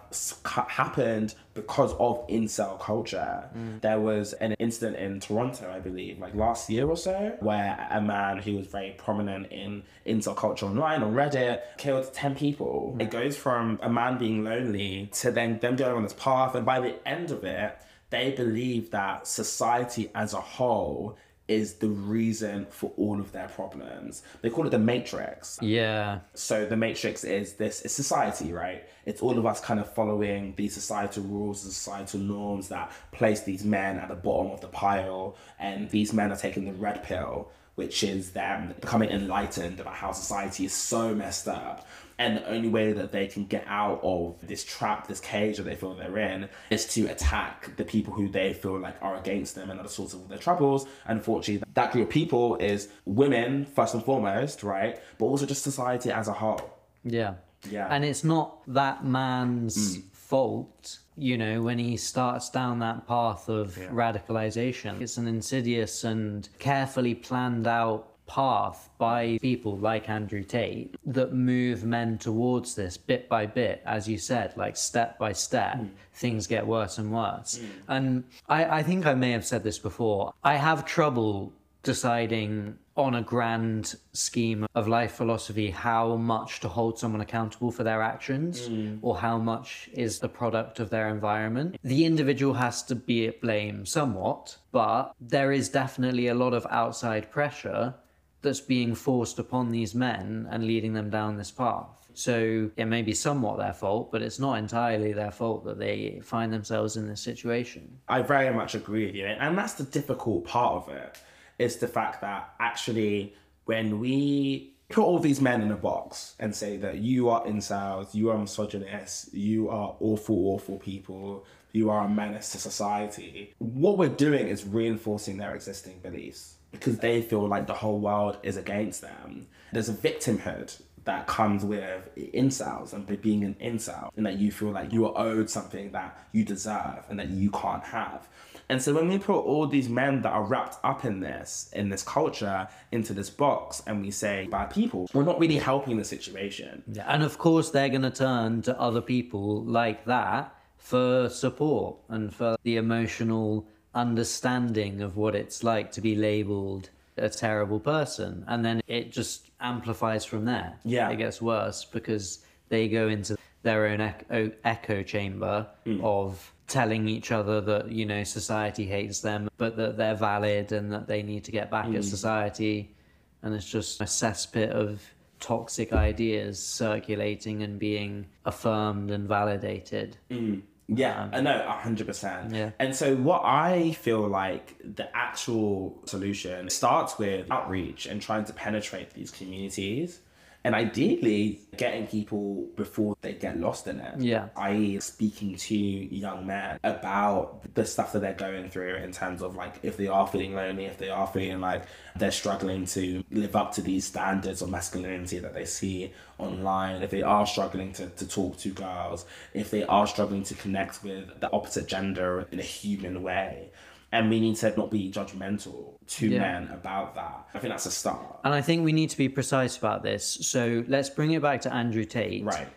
[0.82, 3.50] happened because of incel culture.
[3.82, 8.02] There was an incident in Toronto, I believe, like last year or so, where a
[8.02, 12.96] man who was very prominent in incel culture online on Reddit killed 10 people.
[12.98, 13.04] Mm.
[13.04, 16.66] It goes from a man being lonely to then them going on this path, and
[16.66, 17.78] by the end of it,
[18.10, 24.24] they believe that society as a whole is the reason for all of their problems.
[24.42, 25.60] They call it the matrix.
[25.62, 26.20] Yeah.
[26.34, 28.88] So the matrix is this is society, right?
[29.06, 33.42] It's all of us kind of following these societal rules and societal norms that place
[33.42, 37.04] these men at the bottom of the pile and these men are taking the red
[37.04, 41.88] pill, which is them becoming enlightened about how society is so messed up.
[42.20, 45.64] And the only way that they can get out of this trap, this cage that
[45.64, 49.56] they feel they're in, is to attack the people who they feel like are against
[49.56, 50.86] them and are the source of their troubles.
[51.06, 55.02] Unfortunately, that group of people is women, first and foremost, right?
[55.18, 56.62] But also just society as a whole.
[57.04, 57.34] Yeah.
[57.70, 57.88] Yeah.
[57.90, 60.02] And it's not that man's hmm.
[60.12, 65.02] fault, you know, when he starts down that path of radicalization.
[65.02, 71.84] It's an insidious and carefully planned out path by people like Andrew Tate that move
[71.84, 75.88] men towards this bit by bit, as you said, like step by step, hmm.
[76.14, 77.58] things get worse and worse.
[77.58, 77.92] Hmm.
[77.92, 80.34] And I, I think I may have said this before.
[80.44, 86.98] I have trouble deciding on a grand scheme of life philosophy how much to hold
[86.98, 88.98] someone accountable for their actions mm.
[89.02, 91.76] or how much is the product of their environment.
[91.84, 96.68] The individual has to be at blame somewhat, but there is definitely a lot of
[96.70, 97.96] outside pressure
[98.42, 102.04] that's being forced upon these men and leading them down this path.
[102.14, 106.22] So it may be somewhat their fault, but it's not entirely their fault that they
[106.24, 107.98] find themselves in this situation.
[108.08, 109.26] I very much agree with you.
[109.26, 111.18] And that's the difficult part of it.
[111.64, 113.34] Is the fact that actually
[113.66, 118.14] when we put all these men in a box and say that you are incels,
[118.14, 123.98] you are misogynist, you are awful, awful people, you are a menace to society, what
[123.98, 128.58] we're doing is reinforcing their existing beliefs because they feel like the whole world is
[128.58, 129.48] against them.
[129.72, 134.72] There's a victimhood that comes with incels and being an incel, and that you feel
[134.72, 138.28] like you are owed something that you deserve and that you can't have.
[138.70, 141.90] And so when we put all these men that are wrapped up in this, in
[141.90, 146.06] this culture, into this box, and we say bad people, we're not really helping the
[146.06, 146.84] situation.
[146.92, 151.98] Yeah, and of course they're going to turn to other people like that for support
[152.10, 158.44] and for the emotional understanding of what it's like to be labeled a terrible person.
[158.48, 160.78] And then it just amplifies from there.
[160.84, 161.10] Yeah.
[161.10, 166.00] It gets worse because they go into their own echo, echo chamber hmm.
[166.04, 170.92] of telling each other that, you know, society hates them, but that they're valid and
[170.92, 172.02] that they need to get back at hmm.
[172.02, 172.96] society.
[173.42, 175.02] And it's just a cesspit of
[175.40, 180.18] toxic ideas circulating and being affirmed and validated.
[180.30, 180.60] Hmm.
[180.88, 182.54] Yeah, um, I know, hundred percent.
[182.54, 182.72] Yeah.
[182.78, 188.54] And so, what I feel like the actual solution starts with outreach and trying to
[188.54, 190.20] penetrate these communities,
[190.64, 194.20] and ideally getting people before they get lost in it.
[194.20, 194.48] Yeah.
[194.56, 199.56] I.e., speaking to young men about the stuff that they're going through in terms of
[199.56, 201.84] like if they are feeling lonely, if they are feeling like
[202.16, 207.12] they're struggling to live up to these standards of masculinity that they see online, if
[207.12, 211.40] they are struggling to, to talk to girls, if they are struggling to connect with
[211.42, 213.70] the opposite gender in a human way.
[214.14, 216.40] And we need to not be judgmental to Yeah.
[216.40, 217.48] men about that.
[217.56, 218.40] I think that's a start.
[218.44, 220.24] And I think we need to be precise about this.
[220.42, 222.46] So let's bring it back to Andrew Tate.
[222.46, 222.68] Right.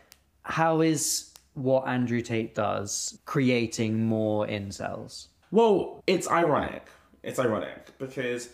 [0.42, 5.26] How is what Andrew Tate does creating more incels?
[5.50, 6.86] Well, it's ironic.
[7.22, 8.48] It's ironic because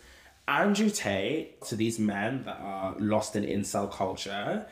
[0.49, 4.65] Andrew Tate, to these men that are lost in incel culture,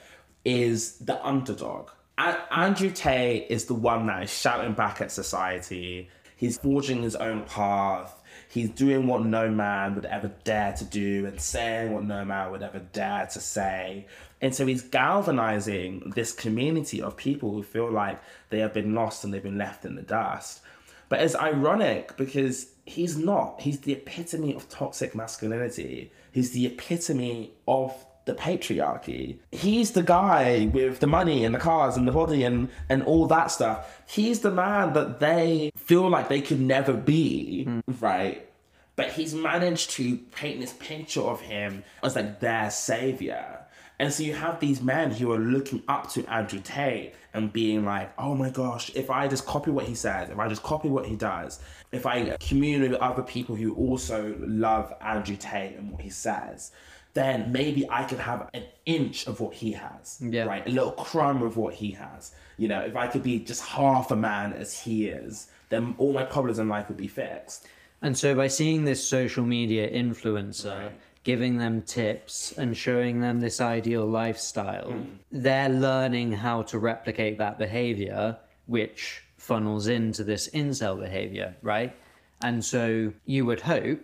[0.44, 1.90] is the underdog.
[2.18, 6.10] A- Andrew Tate is the one that is shouting back at society.
[6.42, 8.20] He's forging his own path.
[8.50, 12.50] He's doing what no man would ever dare to do and saying what no man
[12.50, 14.08] would ever dare to say.
[14.42, 19.24] And so he's galvanizing this community of people who feel like they have been lost
[19.24, 20.62] and they've been left in the dust.
[21.10, 23.62] But it's ironic because he's not.
[23.62, 26.12] He's the epitome of toxic masculinity.
[26.32, 27.94] He's the epitome of
[28.26, 29.40] the patriarchy.
[29.52, 33.28] He's the guy with the money and the cars and the body and, and all
[33.28, 34.02] that stuff.
[34.08, 37.82] He's the man that they feel like they could never be, mm.
[38.00, 38.48] right?
[38.96, 43.62] But he's managed to paint this picture of him as like their savior.
[44.02, 47.86] And so you have these men who are looking up to Andrew Tate and being
[47.86, 50.90] like, oh my gosh, if I just copy what he says, if I just copy
[50.90, 51.60] what he does,
[51.92, 56.72] if I commune with other people who also love Andrew Tate and what he says,
[57.14, 60.20] then maybe I could have an inch of what he has.
[60.22, 60.46] Yeah.
[60.46, 60.66] Right?
[60.66, 62.34] A little crumb of what he has.
[62.58, 66.14] You know, if I could be just half a man as he is, then all
[66.14, 67.68] my problems in life would be fixed.
[68.02, 70.92] And so by seeing this social media influencer
[71.24, 75.06] giving them tips and showing them this ideal lifestyle, mm.
[75.32, 81.96] they're learning how to replicate that behavior, which funnels into this incel behavior, right?
[82.44, 84.00] And so you would hope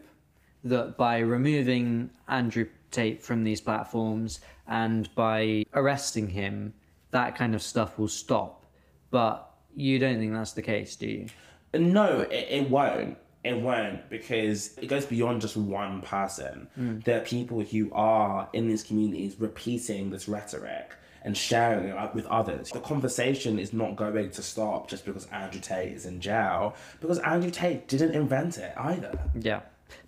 [0.63, 6.73] that by removing Andrew Tate from these platforms and by arresting him,
[7.11, 8.65] that kind of stuff will stop.
[9.11, 11.27] But you don't think that's the case, do you?
[11.73, 13.17] No, it, it won't.
[13.43, 16.67] It won't because it goes beyond just one person.
[16.75, 16.99] Hmm.
[16.99, 20.91] There are people who are in these communities repeating this rhetoric
[21.23, 22.69] and sharing it uh, with others.
[22.71, 27.19] The conversation is not going to stop just because Andrew Tate is in jail, because
[27.19, 29.17] Andrew Tate didn't invent it either.
[29.35, 29.61] Yeah.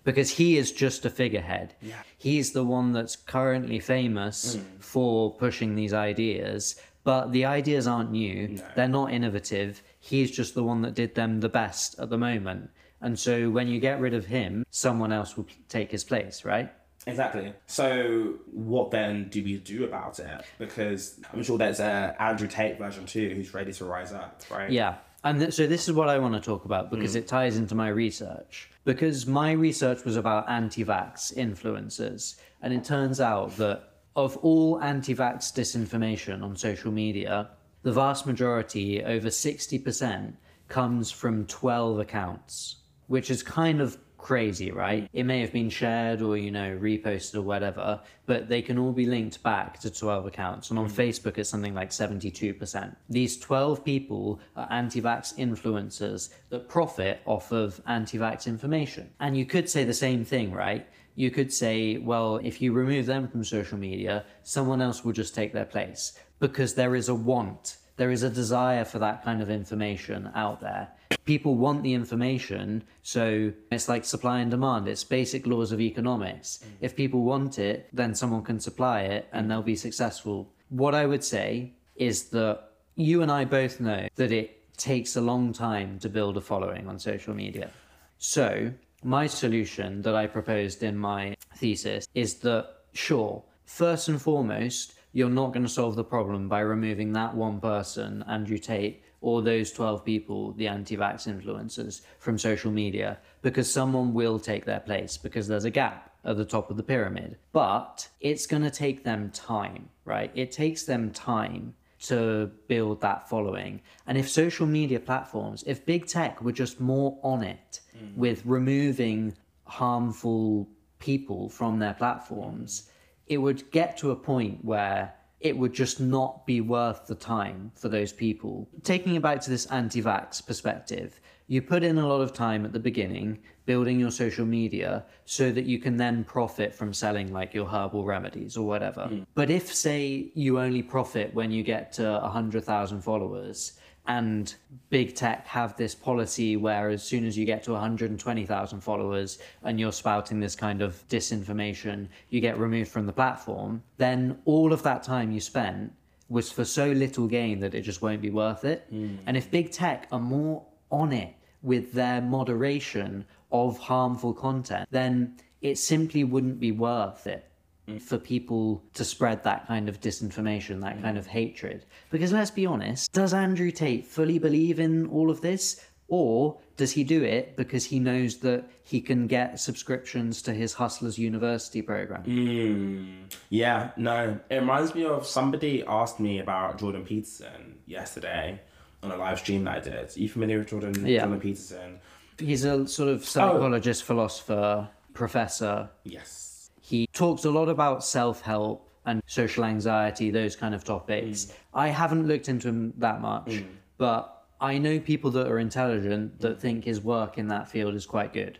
[0.04, 1.74] Because he is just a figurehead.
[1.80, 2.02] Yeah.
[2.16, 4.62] He's the one that's currently famous hmm.
[4.78, 8.58] for pushing these ideas, but the ideas aren't new.
[8.76, 9.82] They're not innovative.
[9.98, 12.70] He's just the one that did them the best at the moment.
[13.00, 16.70] And so when you get rid of him, someone else will take his place, right?
[17.06, 17.54] Exactly.
[17.66, 20.42] So, what then do we do about it?
[20.58, 24.70] Because I'm sure there's a Andrew Tate version too, who's ready to rise up, right?
[24.70, 24.96] Yeah.
[25.24, 27.18] And th- so this is what I want to talk about because hmm.
[27.18, 28.69] it ties into my research.
[28.84, 32.36] Because my research was about anti vax influencers.
[32.62, 33.82] And it turns out that
[34.16, 37.50] of all anti vax disinformation on social media,
[37.82, 40.34] the vast majority, over 60%,
[40.68, 45.08] comes from 12 accounts, which is kind of crazy, right?
[45.12, 48.92] It may have been shared or, you know, reposted or whatever, but they can all
[48.92, 50.70] be linked back to 12 accounts.
[50.70, 50.92] And on mm.
[50.92, 52.96] Facebook, it's something like 72%.
[53.08, 59.10] These 12 people are anti vax influencers that profit off of anti vax information.
[59.20, 60.86] And you could say the same thing, right?
[61.16, 65.34] You could say, well, if you remove them from social media, someone else will just
[65.34, 69.42] take their place because there is a want there is a desire for that kind
[69.42, 70.88] of information out there.
[71.24, 74.88] People want the information, so it's like supply and demand.
[74.88, 76.60] It's basic laws of economics.
[76.62, 76.68] Mm.
[76.80, 80.52] If people want it, then someone can supply it and they'll be successful.
[80.68, 85.20] What I would say is that you and I both know that it takes a
[85.20, 87.70] long time to build a following on social media.
[88.18, 94.94] So, my solution that I proposed in my thesis is that, sure, first and foremost,
[95.12, 99.42] you're not going to solve the problem by removing that one person, Andrew Tate, or
[99.42, 104.80] those 12 people, the anti vax influencers, from social media, because someone will take their
[104.80, 107.36] place, because there's a gap at the top of the pyramid.
[107.52, 110.30] But it's going to take them time, right?
[110.34, 113.80] It takes them time to build that following.
[114.06, 118.16] And if social media platforms, if big tech were just more on it mm.
[118.16, 120.68] with removing harmful
[120.98, 122.90] people from their platforms,
[123.26, 127.72] it would get to a point where it would just not be worth the time
[127.74, 128.68] for those people.
[128.82, 132.64] Taking it back to this anti vax perspective, you put in a lot of time
[132.64, 137.32] at the beginning building your social media so that you can then profit from selling
[137.32, 139.04] like your herbal remedies or whatever.
[139.04, 139.22] Hmm.
[139.34, 144.54] But if, say, you only profit when you get to 100,000 followers, and
[144.88, 149.78] big tech have this policy where as soon as you get to 120,000 followers and
[149.78, 154.82] you're spouting this kind of disinformation, you get removed from the platform, then all of
[154.82, 155.92] that time you spent
[156.28, 158.86] was for so little gain that it just won't be worth it.
[158.90, 159.16] Hmm.
[159.26, 165.36] And if big tech are more on it with their moderation of harmful content, then
[165.60, 167.49] it simply wouldn't be worth it
[167.98, 171.84] for people to spread that kind of disinformation, that kind of hatred.
[172.10, 175.84] Because let's be honest, does Andrew Tate fully believe in all of this?
[176.08, 180.72] Or does he do it because he knows that he can get subscriptions to his
[180.74, 182.22] Hustlers University program?
[182.24, 183.22] Hmm.
[183.48, 184.40] Yeah, no.
[184.50, 188.60] It reminds me of somebody asked me about Jordan Peterson yesterday
[189.04, 190.16] on a live stream that I did.
[190.16, 191.20] Are you familiar with Jordan, Yeah.
[191.20, 192.00] Jordan Peterson?
[192.38, 193.24] He's a sort of oh.
[193.24, 195.90] psychologist, philosopher, professor.
[196.02, 196.49] Yes.
[196.90, 201.44] He talks a lot about self help and social anxiety, those kind of topics.
[201.44, 201.52] Mm.
[201.72, 203.66] I haven't looked into him that much, mm.
[203.96, 206.60] but I know people that are intelligent that mm.
[206.60, 208.58] think his work in that field is quite good.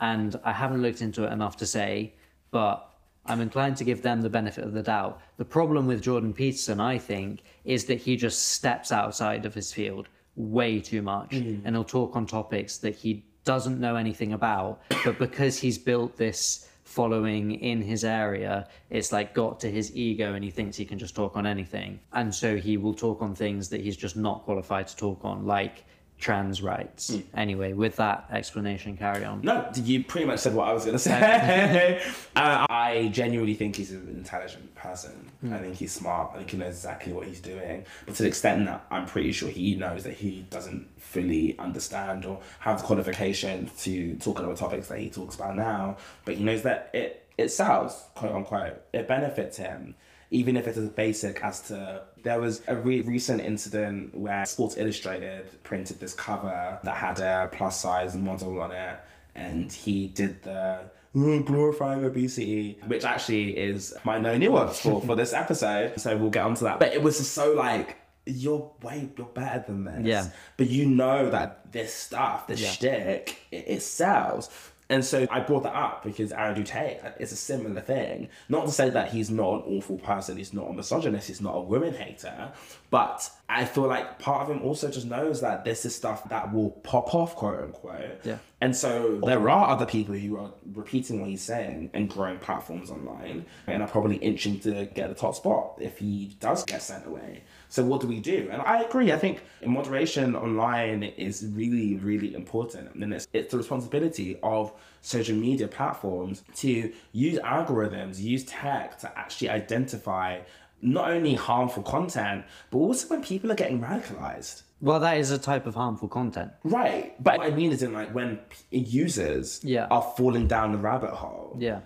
[0.00, 2.14] And I haven't looked into it enough to say,
[2.50, 2.90] but
[3.26, 5.20] I'm inclined to give them the benefit of the doubt.
[5.36, 9.70] The problem with Jordan Peterson, I think, is that he just steps outside of his
[9.70, 14.80] field way too much and he'll talk on topics that he doesn't know anything about,
[15.04, 20.34] but because he's built this following in his area, it's like got to his ego
[20.34, 22.00] and he thinks he can just talk on anything.
[22.12, 25.46] And so he will talk on things that he's just not qualified to talk on,
[25.46, 25.84] like
[26.20, 27.16] trans rights.
[27.34, 29.40] Anyway, with that explanation, carry on.
[29.40, 32.02] No, you pretty much said what I was going to say.
[32.36, 35.30] uh, I genuinely think he's an intelligent person.
[35.50, 36.32] I think he's smart.
[36.34, 37.86] I think he knows exactly what he's doing.
[38.04, 42.26] But to the extent that I'm pretty sure he knows that he doesn't fully understand
[42.26, 45.96] or have the qualification to talk about the topics that he talks about now,
[46.26, 48.82] but he knows that it, it sells, quote unquote.
[48.92, 49.94] It benefits him
[50.30, 54.76] even if it's as basic as to there was a re- recent incident where Sports
[54.76, 58.98] Illustrated printed this cover that had a plus size model on it,
[59.34, 60.80] and he did the
[61.16, 65.94] "Oh, glorifying obesity, which actually is my no nuance for for this episode.
[66.00, 66.78] So we'll get onto that.
[66.78, 67.96] But it was just so like.
[68.26, 70.04] You're way you're better than this.
[70.04, 70.26] Yeah.
[70.58, 74.50] But you know that this stuff, this shtick, it, it sells.
[74.90, 78.28] And so I brought that up because Andrew Tate uh, is a similar thing.
[78.48, 81.54] Not to say that he's not an awful person, he's not a misogynist, he's not
[81.54, 82.52] a women hater,
[82.90, 86.52] but I feel like part of him also just knows that this is stuff that
[86.52, 88.20] will pop off, quote unquote.
[88.24, 88.38] Yeah.
[88.60, 92.90] And so there are other people who are repeating what he's saying and growing platforms
[92.90, 97.06] online and are probably inching to get the top spot if he does get sent
[97.06, 97.44] away.
[97.70, 98.48] So what do we do?
[98.52, 99.12] And I agree.
[99.12, 102.92] I think moderation online is really, really important.
[102.96, 109.18] And it's, it's the responsibility of social media platforms to use algorithms, use tech to
[109.18, 110.40] actually identify
[110.82, 114.62] not only harmful content, but also when people are getting radicalized.
[114.80, 116.50] Well, that is a type of harmful content.
[116.64, 117.22] Right.
[117.22, 118.40] But what I mean is in like when
[118.70, 119.86] users Yeah.
[119.90, 121.80] are falling down the rabbit hole Yeah.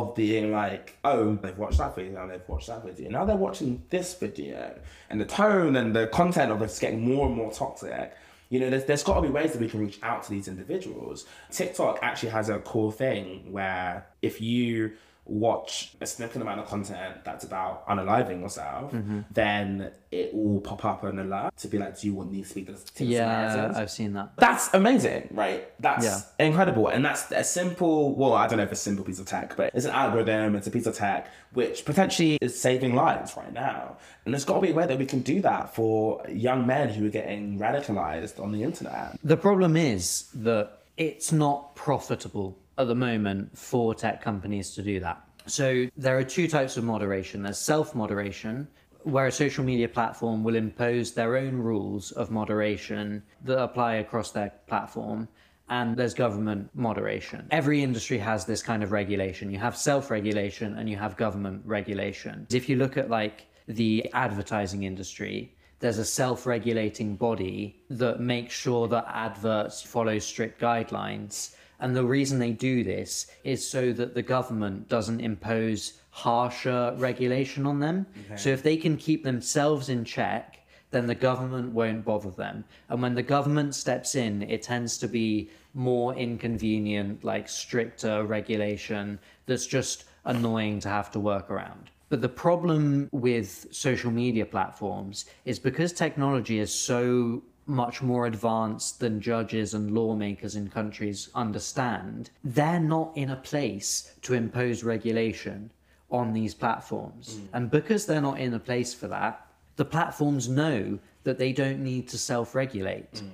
[0.00, 3.36] Of being like, oh, they've watched that video, now they've watched that video, now they're
[3.36, 4.78] watching this video,
[5.10, 8.14] and the tone and the content of it's getting more and more toxic.
[8.50, 10.48] You know, there's, there's got to be ways that we can reach out to these
[10.48, 11.26] individuals.
[11.50, 14.92] TikTok actually has a cool thing where if you
[15.26, 19.20] watch a significant amount of content that's about unaliving yourself, Mm-hmm.
[19.32, 22.64] then it will pop up an alert to be like, do you want these to
[22.64, 23.72] to this Yeah?
[23.74, 24.32] I've seen that.
[24.36, 25.68] That's amazing, right?
[25.80, 26.20] That's Yeah.
[26.46, 26.88] incredible.
[26.88, 29.56] And that's a simple, well, I don't know if it's a simple piece of tech,
[29.56, 33.52] but it's an algorithm, it's a piece of tech which potentially is saving lives right
[33.52, 33.96] now.
[34.24, 36.88] And there's got to be a way that we can do that for young men
[36.90, 39.18] who are getting radicalized on the internet.
[39.24, 45.00] The problem is that it's not profitable at the moment for tech companies to do
[45.00, 45.22] that.
[45.46, 47.42] So there are two types of moderation.
[47.42, 48.66] There's self-moderation,
[49.02, 54.30] where a social media platform will impose their own rules of moderation that apply across
[54.30, 55.28] their platform.
[55.68, 57.46] And there's government moderation.
[57.50, 59.50] Every industry has this kind of regulation.
[59.50, 62.46] You have self regulation and you have government regulation.
[62.50, 68.88] If you look at like the advertising industry, there's a self-regulating body that makes sure
[68.88, 74.22] that adverts follow strict guidelines and the reason they do this is so that the
[74.22, 78.06] government doesn't impose harsher regulation on them.
[78.36, 80.54] So if they can keep themselves in check
[80.94, 82.64] then the government won't bother them.
[82.88, 89.18] And when the government steps in it tends to be more inconvenient like stricter regulation
[89.46, 91.90] that's just annoying to have to work around.
[92.10, 99.00] But the problem with social media platforms is because technology is so much more advanced
[99.00, 105.70] than judges and lawmakers in countries understand, they're not in a place to impose regulation
[106.10, 107.36] on these platforms.
[107.36, 107.56] Hmm.
[107.56, 109.46] And because they're not in a place for that,
[109.76, 113.18] the platforms know that they don't need to self regulate.
[113.18, 113.28] Hmm.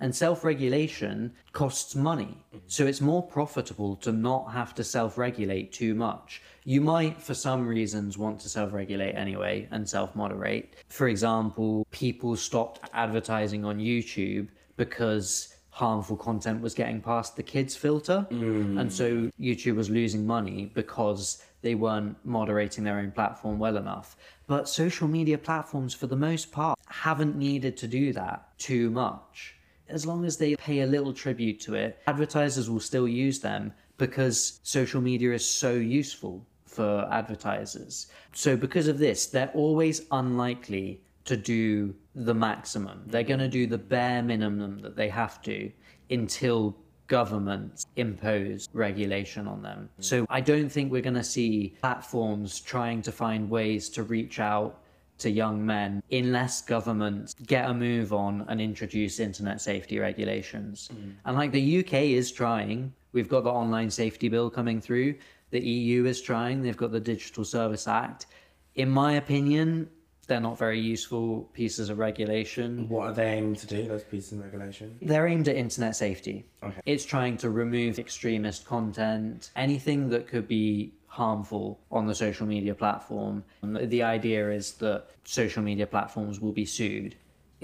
[0.00, 2.44] And self regulation costs money.
[2.52, 2.58] Hmm.
[2.66, 6.42] So it's more profitable to not have to self regulate too much.
[6.66, 10.76] You might, for some reasons, want to self regulate anyway and self moderate.
[10.88, 17.76] For example, people stopped advertising on YouTube because harmful content was getting past the kids
[17.76, 18.26] filter.
[18.30, 18.80] Mm.
[18.80, 24.16] And so YouTube was losing money because they weren't moderating their own platform well enough.
[24.46, 29.56] But social media platforms, for the most part, haven't needed to do that too much.
[29.88, 33.72] As long as they pay a little tribute to it, advertisers will still use them
[33.98, 38.08] because social media is so useful for advertisers.
[38.32, 43.02] So, because of this, they're always unlikely to do the maximum.
[43.06, 45.70] They're going to do the bare minimum that they have to
[46.10, 49.88] until governments impose regulation on them.
[50.00, 54.40] So I don't think we're going to see platforms trying to find ways to reach
[54.40, 54.80] out
[55.18, 60.90] to young men unless governments get a move on and introduce internet safety regulations.
[60.92, 61.14] Mm.
[61.24, 65.14] And like the UK is trying, we've got the online safety bill coming through.
[65.54, 68.26] The EU is trying, they've got the Digital Service Act.
[68.74, 69.88] In my opinion,
[70.26, 72.88] they're not very useful pieces of regulation.
[72.88, 74.98] What are they aimed to do, those pieces of regulation?
[75.00, 76.44] They're aimed at internet safety.
[76.60, 76.80] Okay.
[76.86, 82.74] It's trying to remove extremist content, anything that could be harmful on the social media
[82.74, 83.44] platform.
[83.62, 87.14] The idea is that social media platforms will be sued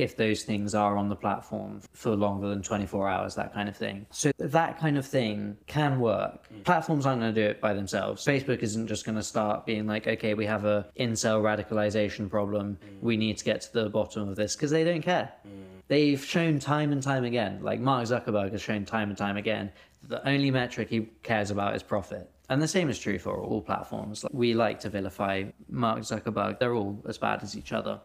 [0.00, 3.76] if those things are on the platform for longer than 24 hours, that kind of
[3.76, 4.06] thing.
[4.10, 6.48] So that kind of thing can work.
[6.52, 6.64] Mm.
[6.64, 8.24] Platforms aren't going to do it by themselves.
[8.24, 12.78] Facebook isn't just going to start being like, okay, we have a incel radicalization problem.
[12.84, 13.02] Mm.
[13.02, 15.32] We need to get to the bottom of this because they don't care.
[15.46, 15.70] Mm.
[15.88, 19.72] They've shown time and time again, like Mark Zuckerberg has shown time and time again,
[20.06, 22.30] the only metric he cares about is profit.
[22.48, 24.24] And the same is true for all platforms.
[24.24, 26.58] Like, We like to vilify Mark Zuckerberg.
[26.58, 28.00] They're all as bad as each other.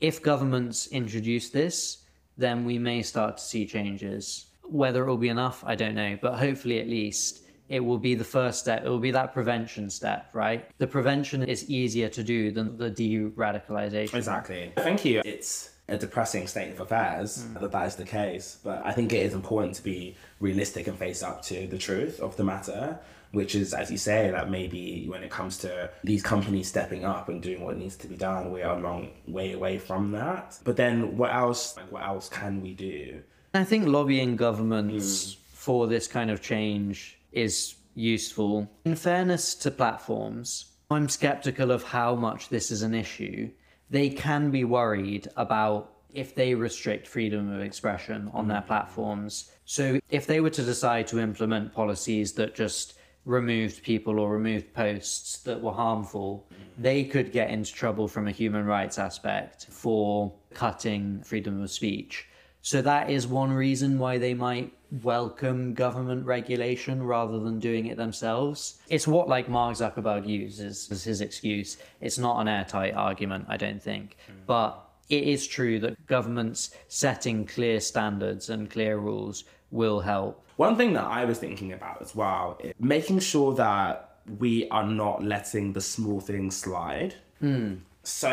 [0.00, 2.04] If governments introduce this,
[2.38, 4.46] then we may start to see changes.
[4.64, 6.18] Whether it will be enough, I don't know.
[6.20, 8.84] But hopefully, at least, it will be the first step.
[8.84, 10.68] It will be that prevention step, right?
[10.78, 14.14] The prevention is easier to do than the de radicalization.
[14.14, 14.72] Exactly.
[14.76, 15.20] Thank you.
[15.24, 17.54] It's a depressing state of affairs hmm.
[17.54, 20.98] that that is the case, but I think it is important to be realistic and
[20.98, 22.98] face up to the truth of the matter,
[23.32, 27.28] which is, as you say, that maybe when it comes to these companies stepping up
[27.28, 30.58] and doing what needs to be done, we are a long way away from that.
[30.64, 31.76] But then, what else?
[31.76, 33.22] Like, what else can we do?
[33.54, 35.40] I think lobbying governments hmm.
[35.52, 38.70] for this kind of change is useful.
[38.84, 43.50] In fairness to platforms, I'm skeptical of how much this is an issue.
[43.90, 48.66] They can be worried about if they restrict freedom of expression on their hmm.
[48.66, 49.52] platforms.
[49.64, 52.94] So if they were to decide to implement policies that just
[53.30, 56.56] removed people or removed posts that were harmful, mm.
[56.76, 62.26] they could get into trouble from a human rights aspect for cutting freedom of speech.
[62.62, 64.72] So that is one reason why they might
[65.02, 68.80] welcome government regulation rather than doing it themselves.
[68.88, 71.78] It's what like Mark Zuckerberg uses as his excuse.
[72.00, 74.16] It's not an airtight argument, I don't think.
[74.28, 74.46] Mm.
[74.46, 80.44] But it is true that governments setting clear standards and clear rules will help.
[80.56, 84.86] One thing that I was thinking about as well is making sure that we are
[84.86, 87.14] not letting the small things slide.
[87.40, 87.76] Hmm.
[88.02, 88.30] So,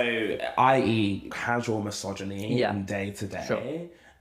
[0.57, 2.73] i.e., casual misogyny Yeah.
[2.73, 3.45] day to day.
[3.47, 3.61] Sure.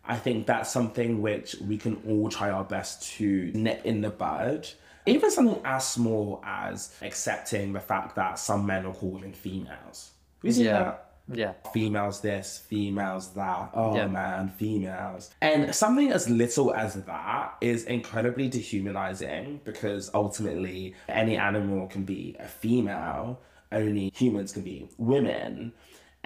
[0.04, 4.10] I think that's something which we can all try our best to nip in the
[4.10, 4.68] bud.
[5.06, 10.10] Even something as small as accepting the fact that some men are called women females.
[10.42, 10.78] We see Yeah.
[10.82, 11.52] that Yeah.
[11.72, 13.70] females this, females that.
[13.74, 14.06] Oh Yeah.
[14.06, 15.30] man, females.
[15.40, 22.36] And something as little as that is incredibly dehumanizing because ultimately any animal can be
[22.38, 23.40] a female,
[23.72, 25.72] only humans can be women.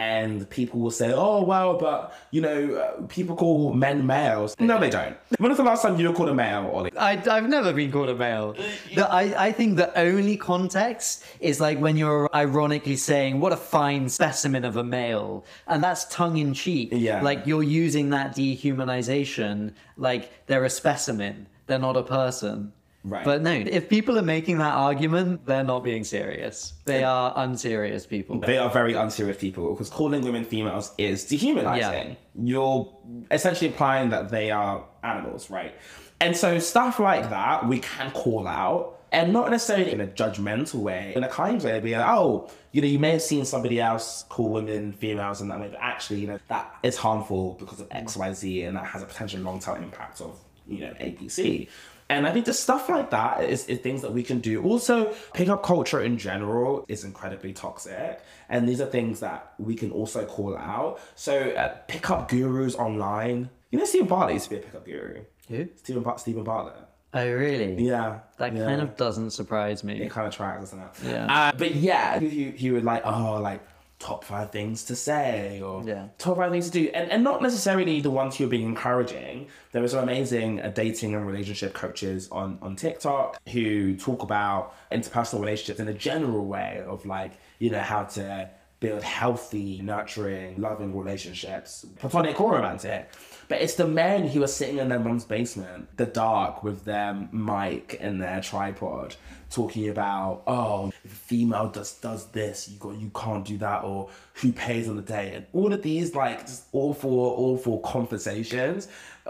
[0.00, 4.56] And people will say, oh, well, but, you know, uh, people call men males.
[4.58, 5.14] No, they don't.
[5.36, 6.90] When was the last time you were called a male, Ollie?
[6.96, 8.56] I, I've never been called a male.
[8.94, 13.58] The, I, I think the only context is like when you're ironically saying, what a
[13.58, 15.44] fine specimen of a male.
[15.66, 16.88] And that's tongue in cheek.
[16.92, 17.20] Yeah.
[17.20, 22.72] Like you're using that dehumanization like they're a specimen, they're not a person.
[23.02, 23.24] Right.
[23.24, 26.74] But no, if people are making that argument, they're not being serious.
[26.84, 28.40] They are unserious people.
[28.40, 32.16] They are very unserious people because calling women females is dehumanizing.
[32.34, 32.92] You're
[33.30, 35.74] essentially implying that they are animals, right?
[36.20, 38.96] And so stuff like that we can call out.
[39.12, 42.80] And not necessarily in a judgmental way, in a kind way, be like, oh, you
[42.80, 46.20] know, you may have seen somebody else call women females and that way, but actually,
[46.20, 49.40] you know, that is harmful because of X, Y, Z, and that has a potential
[49.40, 50.38] long term impact of,
[50.68, 51.66] you know, ABC.
[52.10, 54.62] And I think just stuff like that is, is things that we can do.
[54.64, 58.20] Also, pickup culture in general is incredibly toxic.
[58.48, 60.98] And these are things that we can also call out.
[61.14, 63.48] So, uh, pickup gurus online.
[63.70, 65.24] You know, Steven Bartlett used to be a pickup guru.
[65.48, 65.68] Who?
[65.76, 66.74] Steven, Bar- Steven Bartlett.
[67.14, 67.80] Oh, really?
[67.80, 68.20] Yeah.
[68.38, 68.64] That yeah.
[68.64, 70.02] kind of doesn't surprise me.
[70.02, 70.88] It kind of tracks, doesn't it?
[71.04, 71.32] Yeah.
[71.32, 73.60] Uh, but yeah, he, he would like, oh, like
[74.00, 76.06] top five things to say or Yeah.
[76.18, 76.90] top five things to do.
[76.92, 79.46] And, and not necessarily the ones who are being encouraging.
[79.72, 84.74] There are some amazing uh, dating and relationship coaches on, on TikTok who talk about
[84.90, 90.58] interpersonal relationships in a general way of like, you know, how to build healthy, nurturing,
[90.58, 93.10] loving relationships, platonic or romantic.
[93.50, 97.12] But it's the men who are sitting in their mum's basement, the dark, with their
[97.32, 99.16] mic and their tripod,
[99.50, 103.82] talking about, oh, if a female does does this, you got you can't do that,
[103.82, 108.86] or who pays on the day, and all of these like just awful, awful conversations.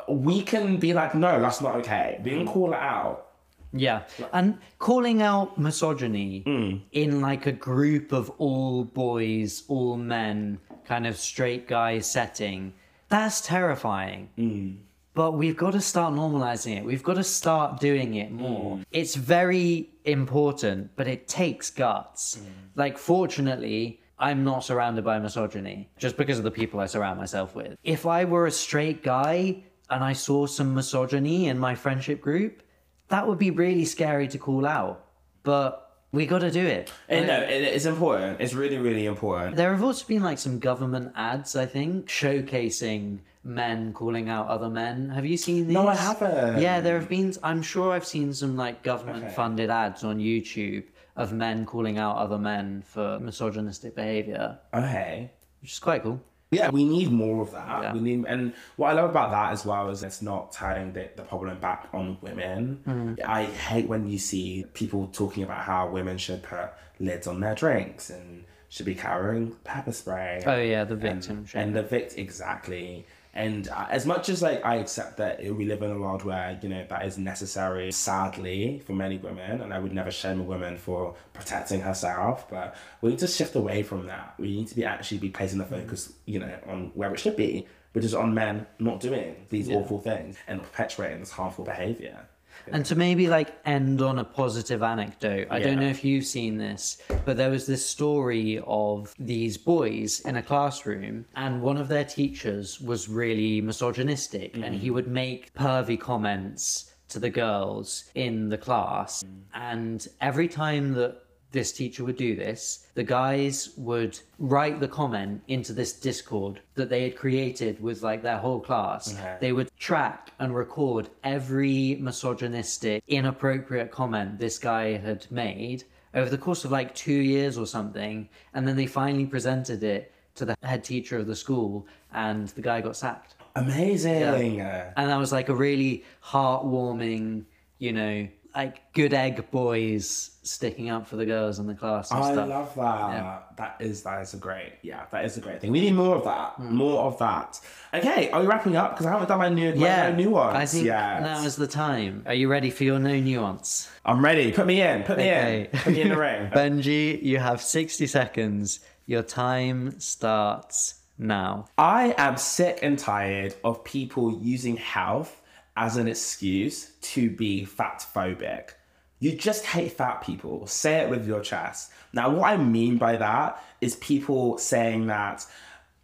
[0.06, 2.20] We can be like, no, that's not okay.
[2.22, 3.26] We can call it out.
[3.72, 4.02] Yeah.
[4.34, 6.80] And calling out misogyny Mm.
[6.92, 12.74] in like a group of all boys, all men, kind of straight guy setting,
[13.10, 14.30] that's terrifying.
[14.38, 14.78] Mm.
[15.12, 16.84] But we've got to start normalizing it.
[16.84, 18.76] We've got to start doing it more.
[18.76, 18.84] Mm.
[18.92, 22.38] It's very important, but it takes guts.
[22.38, 22.46] Mm.
[22.76, 27.54] Like, fortunately, I'm not surrounded by misogyny just because of the people I surround myself
[27.54, 27.76] with.
[27.82, 32.62] If I were a straight guy and I saw some misogyny in my friendship group,
[33.08, 35.06] that would be really scary to call out.
[35.42, 36.92] But we got to do it.
[37.08, 38.40] And no, it, it's important.
[38.40, 39.56] It's really, really important.
[39.56, 44.68] There have also been like some government ads, I think, showcasing men calling out other
[44.68, 45.10] men.
[45.10, 45.74] Have you seen these?
[45.74, 46.60] No, I haven't.
[46.60, 47.32] Yeah, there have been.
[47.42, 50.84] I'm sure I've seen some like government-funded ads on YouTube
[51.16, 55.30] of men calling out other men for misogynistic behavior, Okay.
[55.60, 56.20] which is quite cool.
[56.50, 57.82] Yeah, we need more of that.
[57.82, 57.92] Yeah.
[57.92, 61.08] We need, and what I love about that as well is it's not turning the,
[61.14, 62.82] the problem back on women.
[62.86, 63.14] Mm-hmm.
[63.24, 67.54] I hate when you see people talking about how women should put lids on their
[67.54, 70.42] drinks and should be carrying pepper spray.
[70.44, 71.62] Oh yeah, the victim shame.
[71.62, 73.06] and the victim exactly.
[73.32, 76.68] And as much as like I accept that we live in a world where you
[76.68, 80.76] know that is necessary, sadly for many women, and I would never shame a woman
[80.76, 84.34] for protecting herself, but we need to shift away from that.
[84.38, 85.80] We need to be actually be placing the mm.
[85.80, 89.70] focus, you know, on where it should be, which is on men not doing these
[89.70, 92.26] awful things and perpetuating this harmful behavior.
[92.68, 96.58] And to maybe like end on a positive anecdote, I don't know if you've seen
[96.58, 101.88] this, but there was this story of these boys in a classroom, and one of
[101.88, 104.94] their teachers was really misogynistic, and he mm.
[104.94, 109.24] would make pervy comments to the girls in the class.
[109.52, 111.22] And every time that
[111.52, 116.88] this teacher would do this, the guys would write the comment into this Discord that
[116.88, 119.14] they had created with like their whole class.
[119.14, 119.36] Okay.
[119.40, 125.84] They would track and record every misogynistic, inappropriate comment this guy had made
[126.14, 128.28] over the course of like two years or something.
[128.54, 132.62] And then they finally presented it to the head teacher of the school, and the
[132.62, 133.34] guy got sacked.
[133.56, 134.60] Amazing.
[134.60, 137.44] And that was like a really heartwarming,
[137.78, 142.32] you know, like good egg boys sticking up for the girls in the class I
[142.32, 142.48] stuff.
[142.48, 143.56] love that.
[143.56, 145.04] That is that is a great yeah.
[145.10, 145.70] That is a great thing.
[145.70, 146.54] We need more of that.
[146.54, 146.74] Hmm.
[146.74, 147.60] More of that.
[147.94, 148.92] Okay, are we wrapping up?
[148.92, 150.56] Because I haven't done my new yeah, my new ones.
[150.56, 151.20] I think yet.
[151.22, 152.22] now is the time.
[152.26, 153.90] Are you ready for your no nuance?
[154.04, 154.52] I'm ready.
[154.52, 155.02] Put me in.
[155.02, 155.68] Put me Okay.
[155.72, 155.78] in.
[155.80, 156.50] Put me in the ring.
[156.54, 158.80] Benjy, you have 60 seconds.
[159.06, 161.66] Your time starts now.
[161.76, 165.39] I am sick and tired of people using health
[165.80, 168.72] as an excuse to be fat phobic.
[169.18, 170.66] You just hate fat people.
[170.66, 171.90] Say it with your chest.
[172.12, 175.46] Now, what I mean by that is people saying that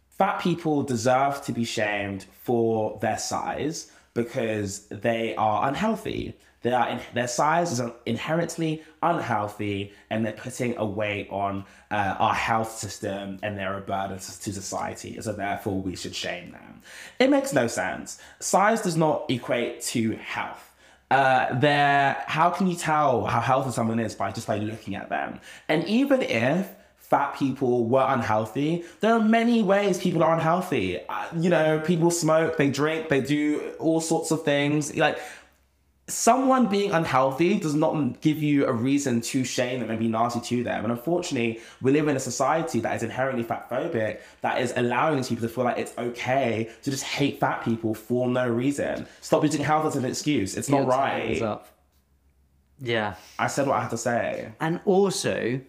[0.09, 6.35] fat people deserve to be shamed for their size because they are unhealthy.
[6.67, 12.33] They are their size is inherently unhealthy, and they're putting a weight on uh, our
[12.33, 15.17] health system, and they're a burden to, to society.
[15.21, 16.81] So therefore, we should shame them.
[17.19, 18.19] It makes no sense.
[18.41, 20.75] Size does not equate to health.
[21.09, 25.07] Uh, there, how can you tell how healthy someone is by just by looking at
[25.07, 25.39] them?
[25.69, 30.99] And even if fat people were unhealthy, there are many ways people are unhealthy.
[31.07, 34.93] Uh, you know, people smoke, they drink, they do all sorts of things.
[34.97, 35.17] Like,
[36.07, 40.39] someone being unhealthy does not give you a reason to shame them and be nasty
[40.39, 40.83] to them.
[40.85, 45.17] And unfortunately, we live in a society that is inherently fat phobic, that is allowing
[45.17, 49.05] these people to feel like it's okay to just hate fat people for no reason.
[49.19, 50.55] Stop using health as an excuse.
[50.55, 51.59] It's not Your right.
[52.79, 53.15] Yeah.
[53.37, 54.53] I said what I had to say.
[54.61, 55.59] And also,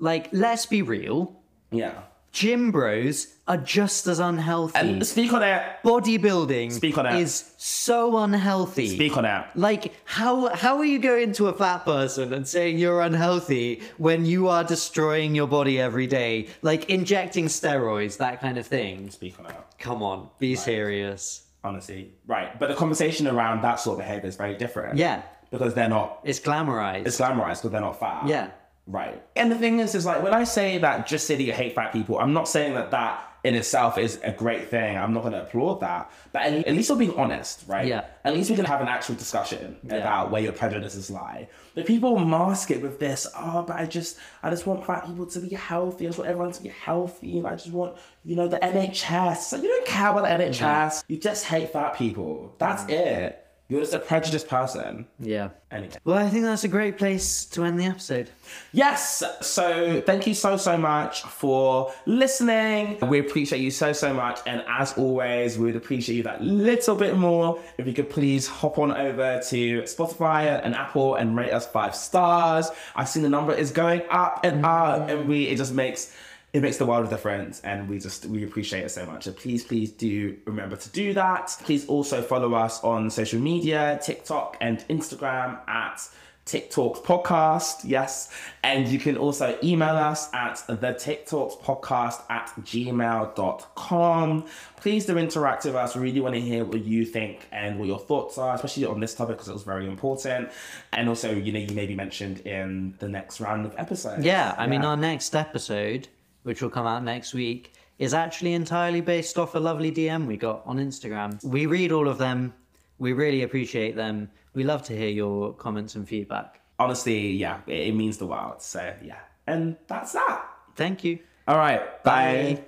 [0.00, 1.40] like, let's be real.
[1.70, 1.94] Yeah.
[2.34, 4.76] Gym bros are just as unhealthy.
[4.76, 5.62] And speak on it.
[5.84, 7.20] Bodybuilding Speak on it.
[7.20, 8.88] is so unhealthy.
[8.88, 9.44] Speak on it.
[9.54, 14.26] Like how how are you going to a fat person and saying you're unhealthy when
[14.26, 19.10] you are destroying your body every day, like injecting steroids, that kind of thing?
[19.10, 19.56] Speak on it.
[19.78, 21.42] Come on, be serious.
[21.62, 22.12] Honestly.
[22.26, 22.58] Right.
[22.58, 24.98] But the conversation around that sort of behavior is very different.
[24.98, 25.22] Yeah,
[25.52, 27.06] Because they're not it's glamorized.
[27.06, 28.26] it's glamorized because they're not fat.
[28.26, 28.50] yeah,
[28.86, 29.22] Right.
[29.34, 31.74] And the thing is, is like when I say that just say that you hate
[31.74, 34.96] fat people, I'm not saying that that in itself is a great thing.
[34.96, 36.10] I'm not going to applaud that.
[36.32, 37.86] But at, least we're being honest, right?
[37.86, 38.06] Yeah.
[38.24, 41.48] At least we can have an actual discussion about where your prejudices lie.
[41.74, 45.26] But people mask it with this, oh, but I just, I just want fat people
[45.26, 46.06] to be healthy.
[46.06, 47.44] I just want everyone to be healthy.
[47.44, 49.36] I just want, you know, the NHS.
[49.36, 51.04] So you don't care about the NHS.
[51.08, 52.54] You just hate fat people.
[52.58, 52.90] That's mm.
[52.90, 53.43] it.
[53.68, 55.06] You're just a prejudiced person.
[55.18, 55.50] yeah.
[55.70, 55.94] Anyway.
[56.04, 58.30] Well, I think that's a great place to end the episode.
[58.72, 59.24] Yes.
[59.40, 62.98] So thank you so, so much for listening.
[63.08, 64.38] We appreciate you so, so much.
[64.46, 67.58] And as always, we would appreciate you that little bit more.
[67.76, 71.96] If you could please hop on over to Spotify and Apple and rate us five
[71.96, 72.70] stars.
[72.94, 76.14] I've seen the number is going up and up, and we, it just makes,
[76.54, 79.32] it makes the world of difference and we just we appreciate it so much so
[79.32, 84.56] please please do remember to do that please also follow us on social media tiktok
[84.60, 86.08] and instagram at
[86.46, 88.30] TikTalks podcast, yes.
[88.62, 94.44] And you can also email us at the TikTalks podcast at gmail.com.
[94.76, 95.94] Please do interact with us.
[95.94, 99.00] We really want to hear what you think and what your thoughts are, especially on
[99.00, 100.50] this topic because it was very important.
[100.92, 104.22] And also, you know, you may be mentioned in the next round of episodes.
[104.22, 106.08] Yeah, I mean, our next episode,
[106.44, 110.36] which will come out next week, is actually entirely based off a lovely DM we
[110.36, 111.42] got on Instagram.
[111.44, 112.54] We read all of them.
[112.98, 114.30] We really appreciate them.
[114.54, 116.60] We love to hear your comments and feedback.
[116.78, 118.62] honestly, yeah, it, means the world.
[118.62, 119.18] So, yeah.
[119.46, 120.44] And that's that.
[120.76, 121.18] Thank you.
[121.46, 122.02] All right.
[122.02, 122.56] bye.
[122.56, 122.62] Bye.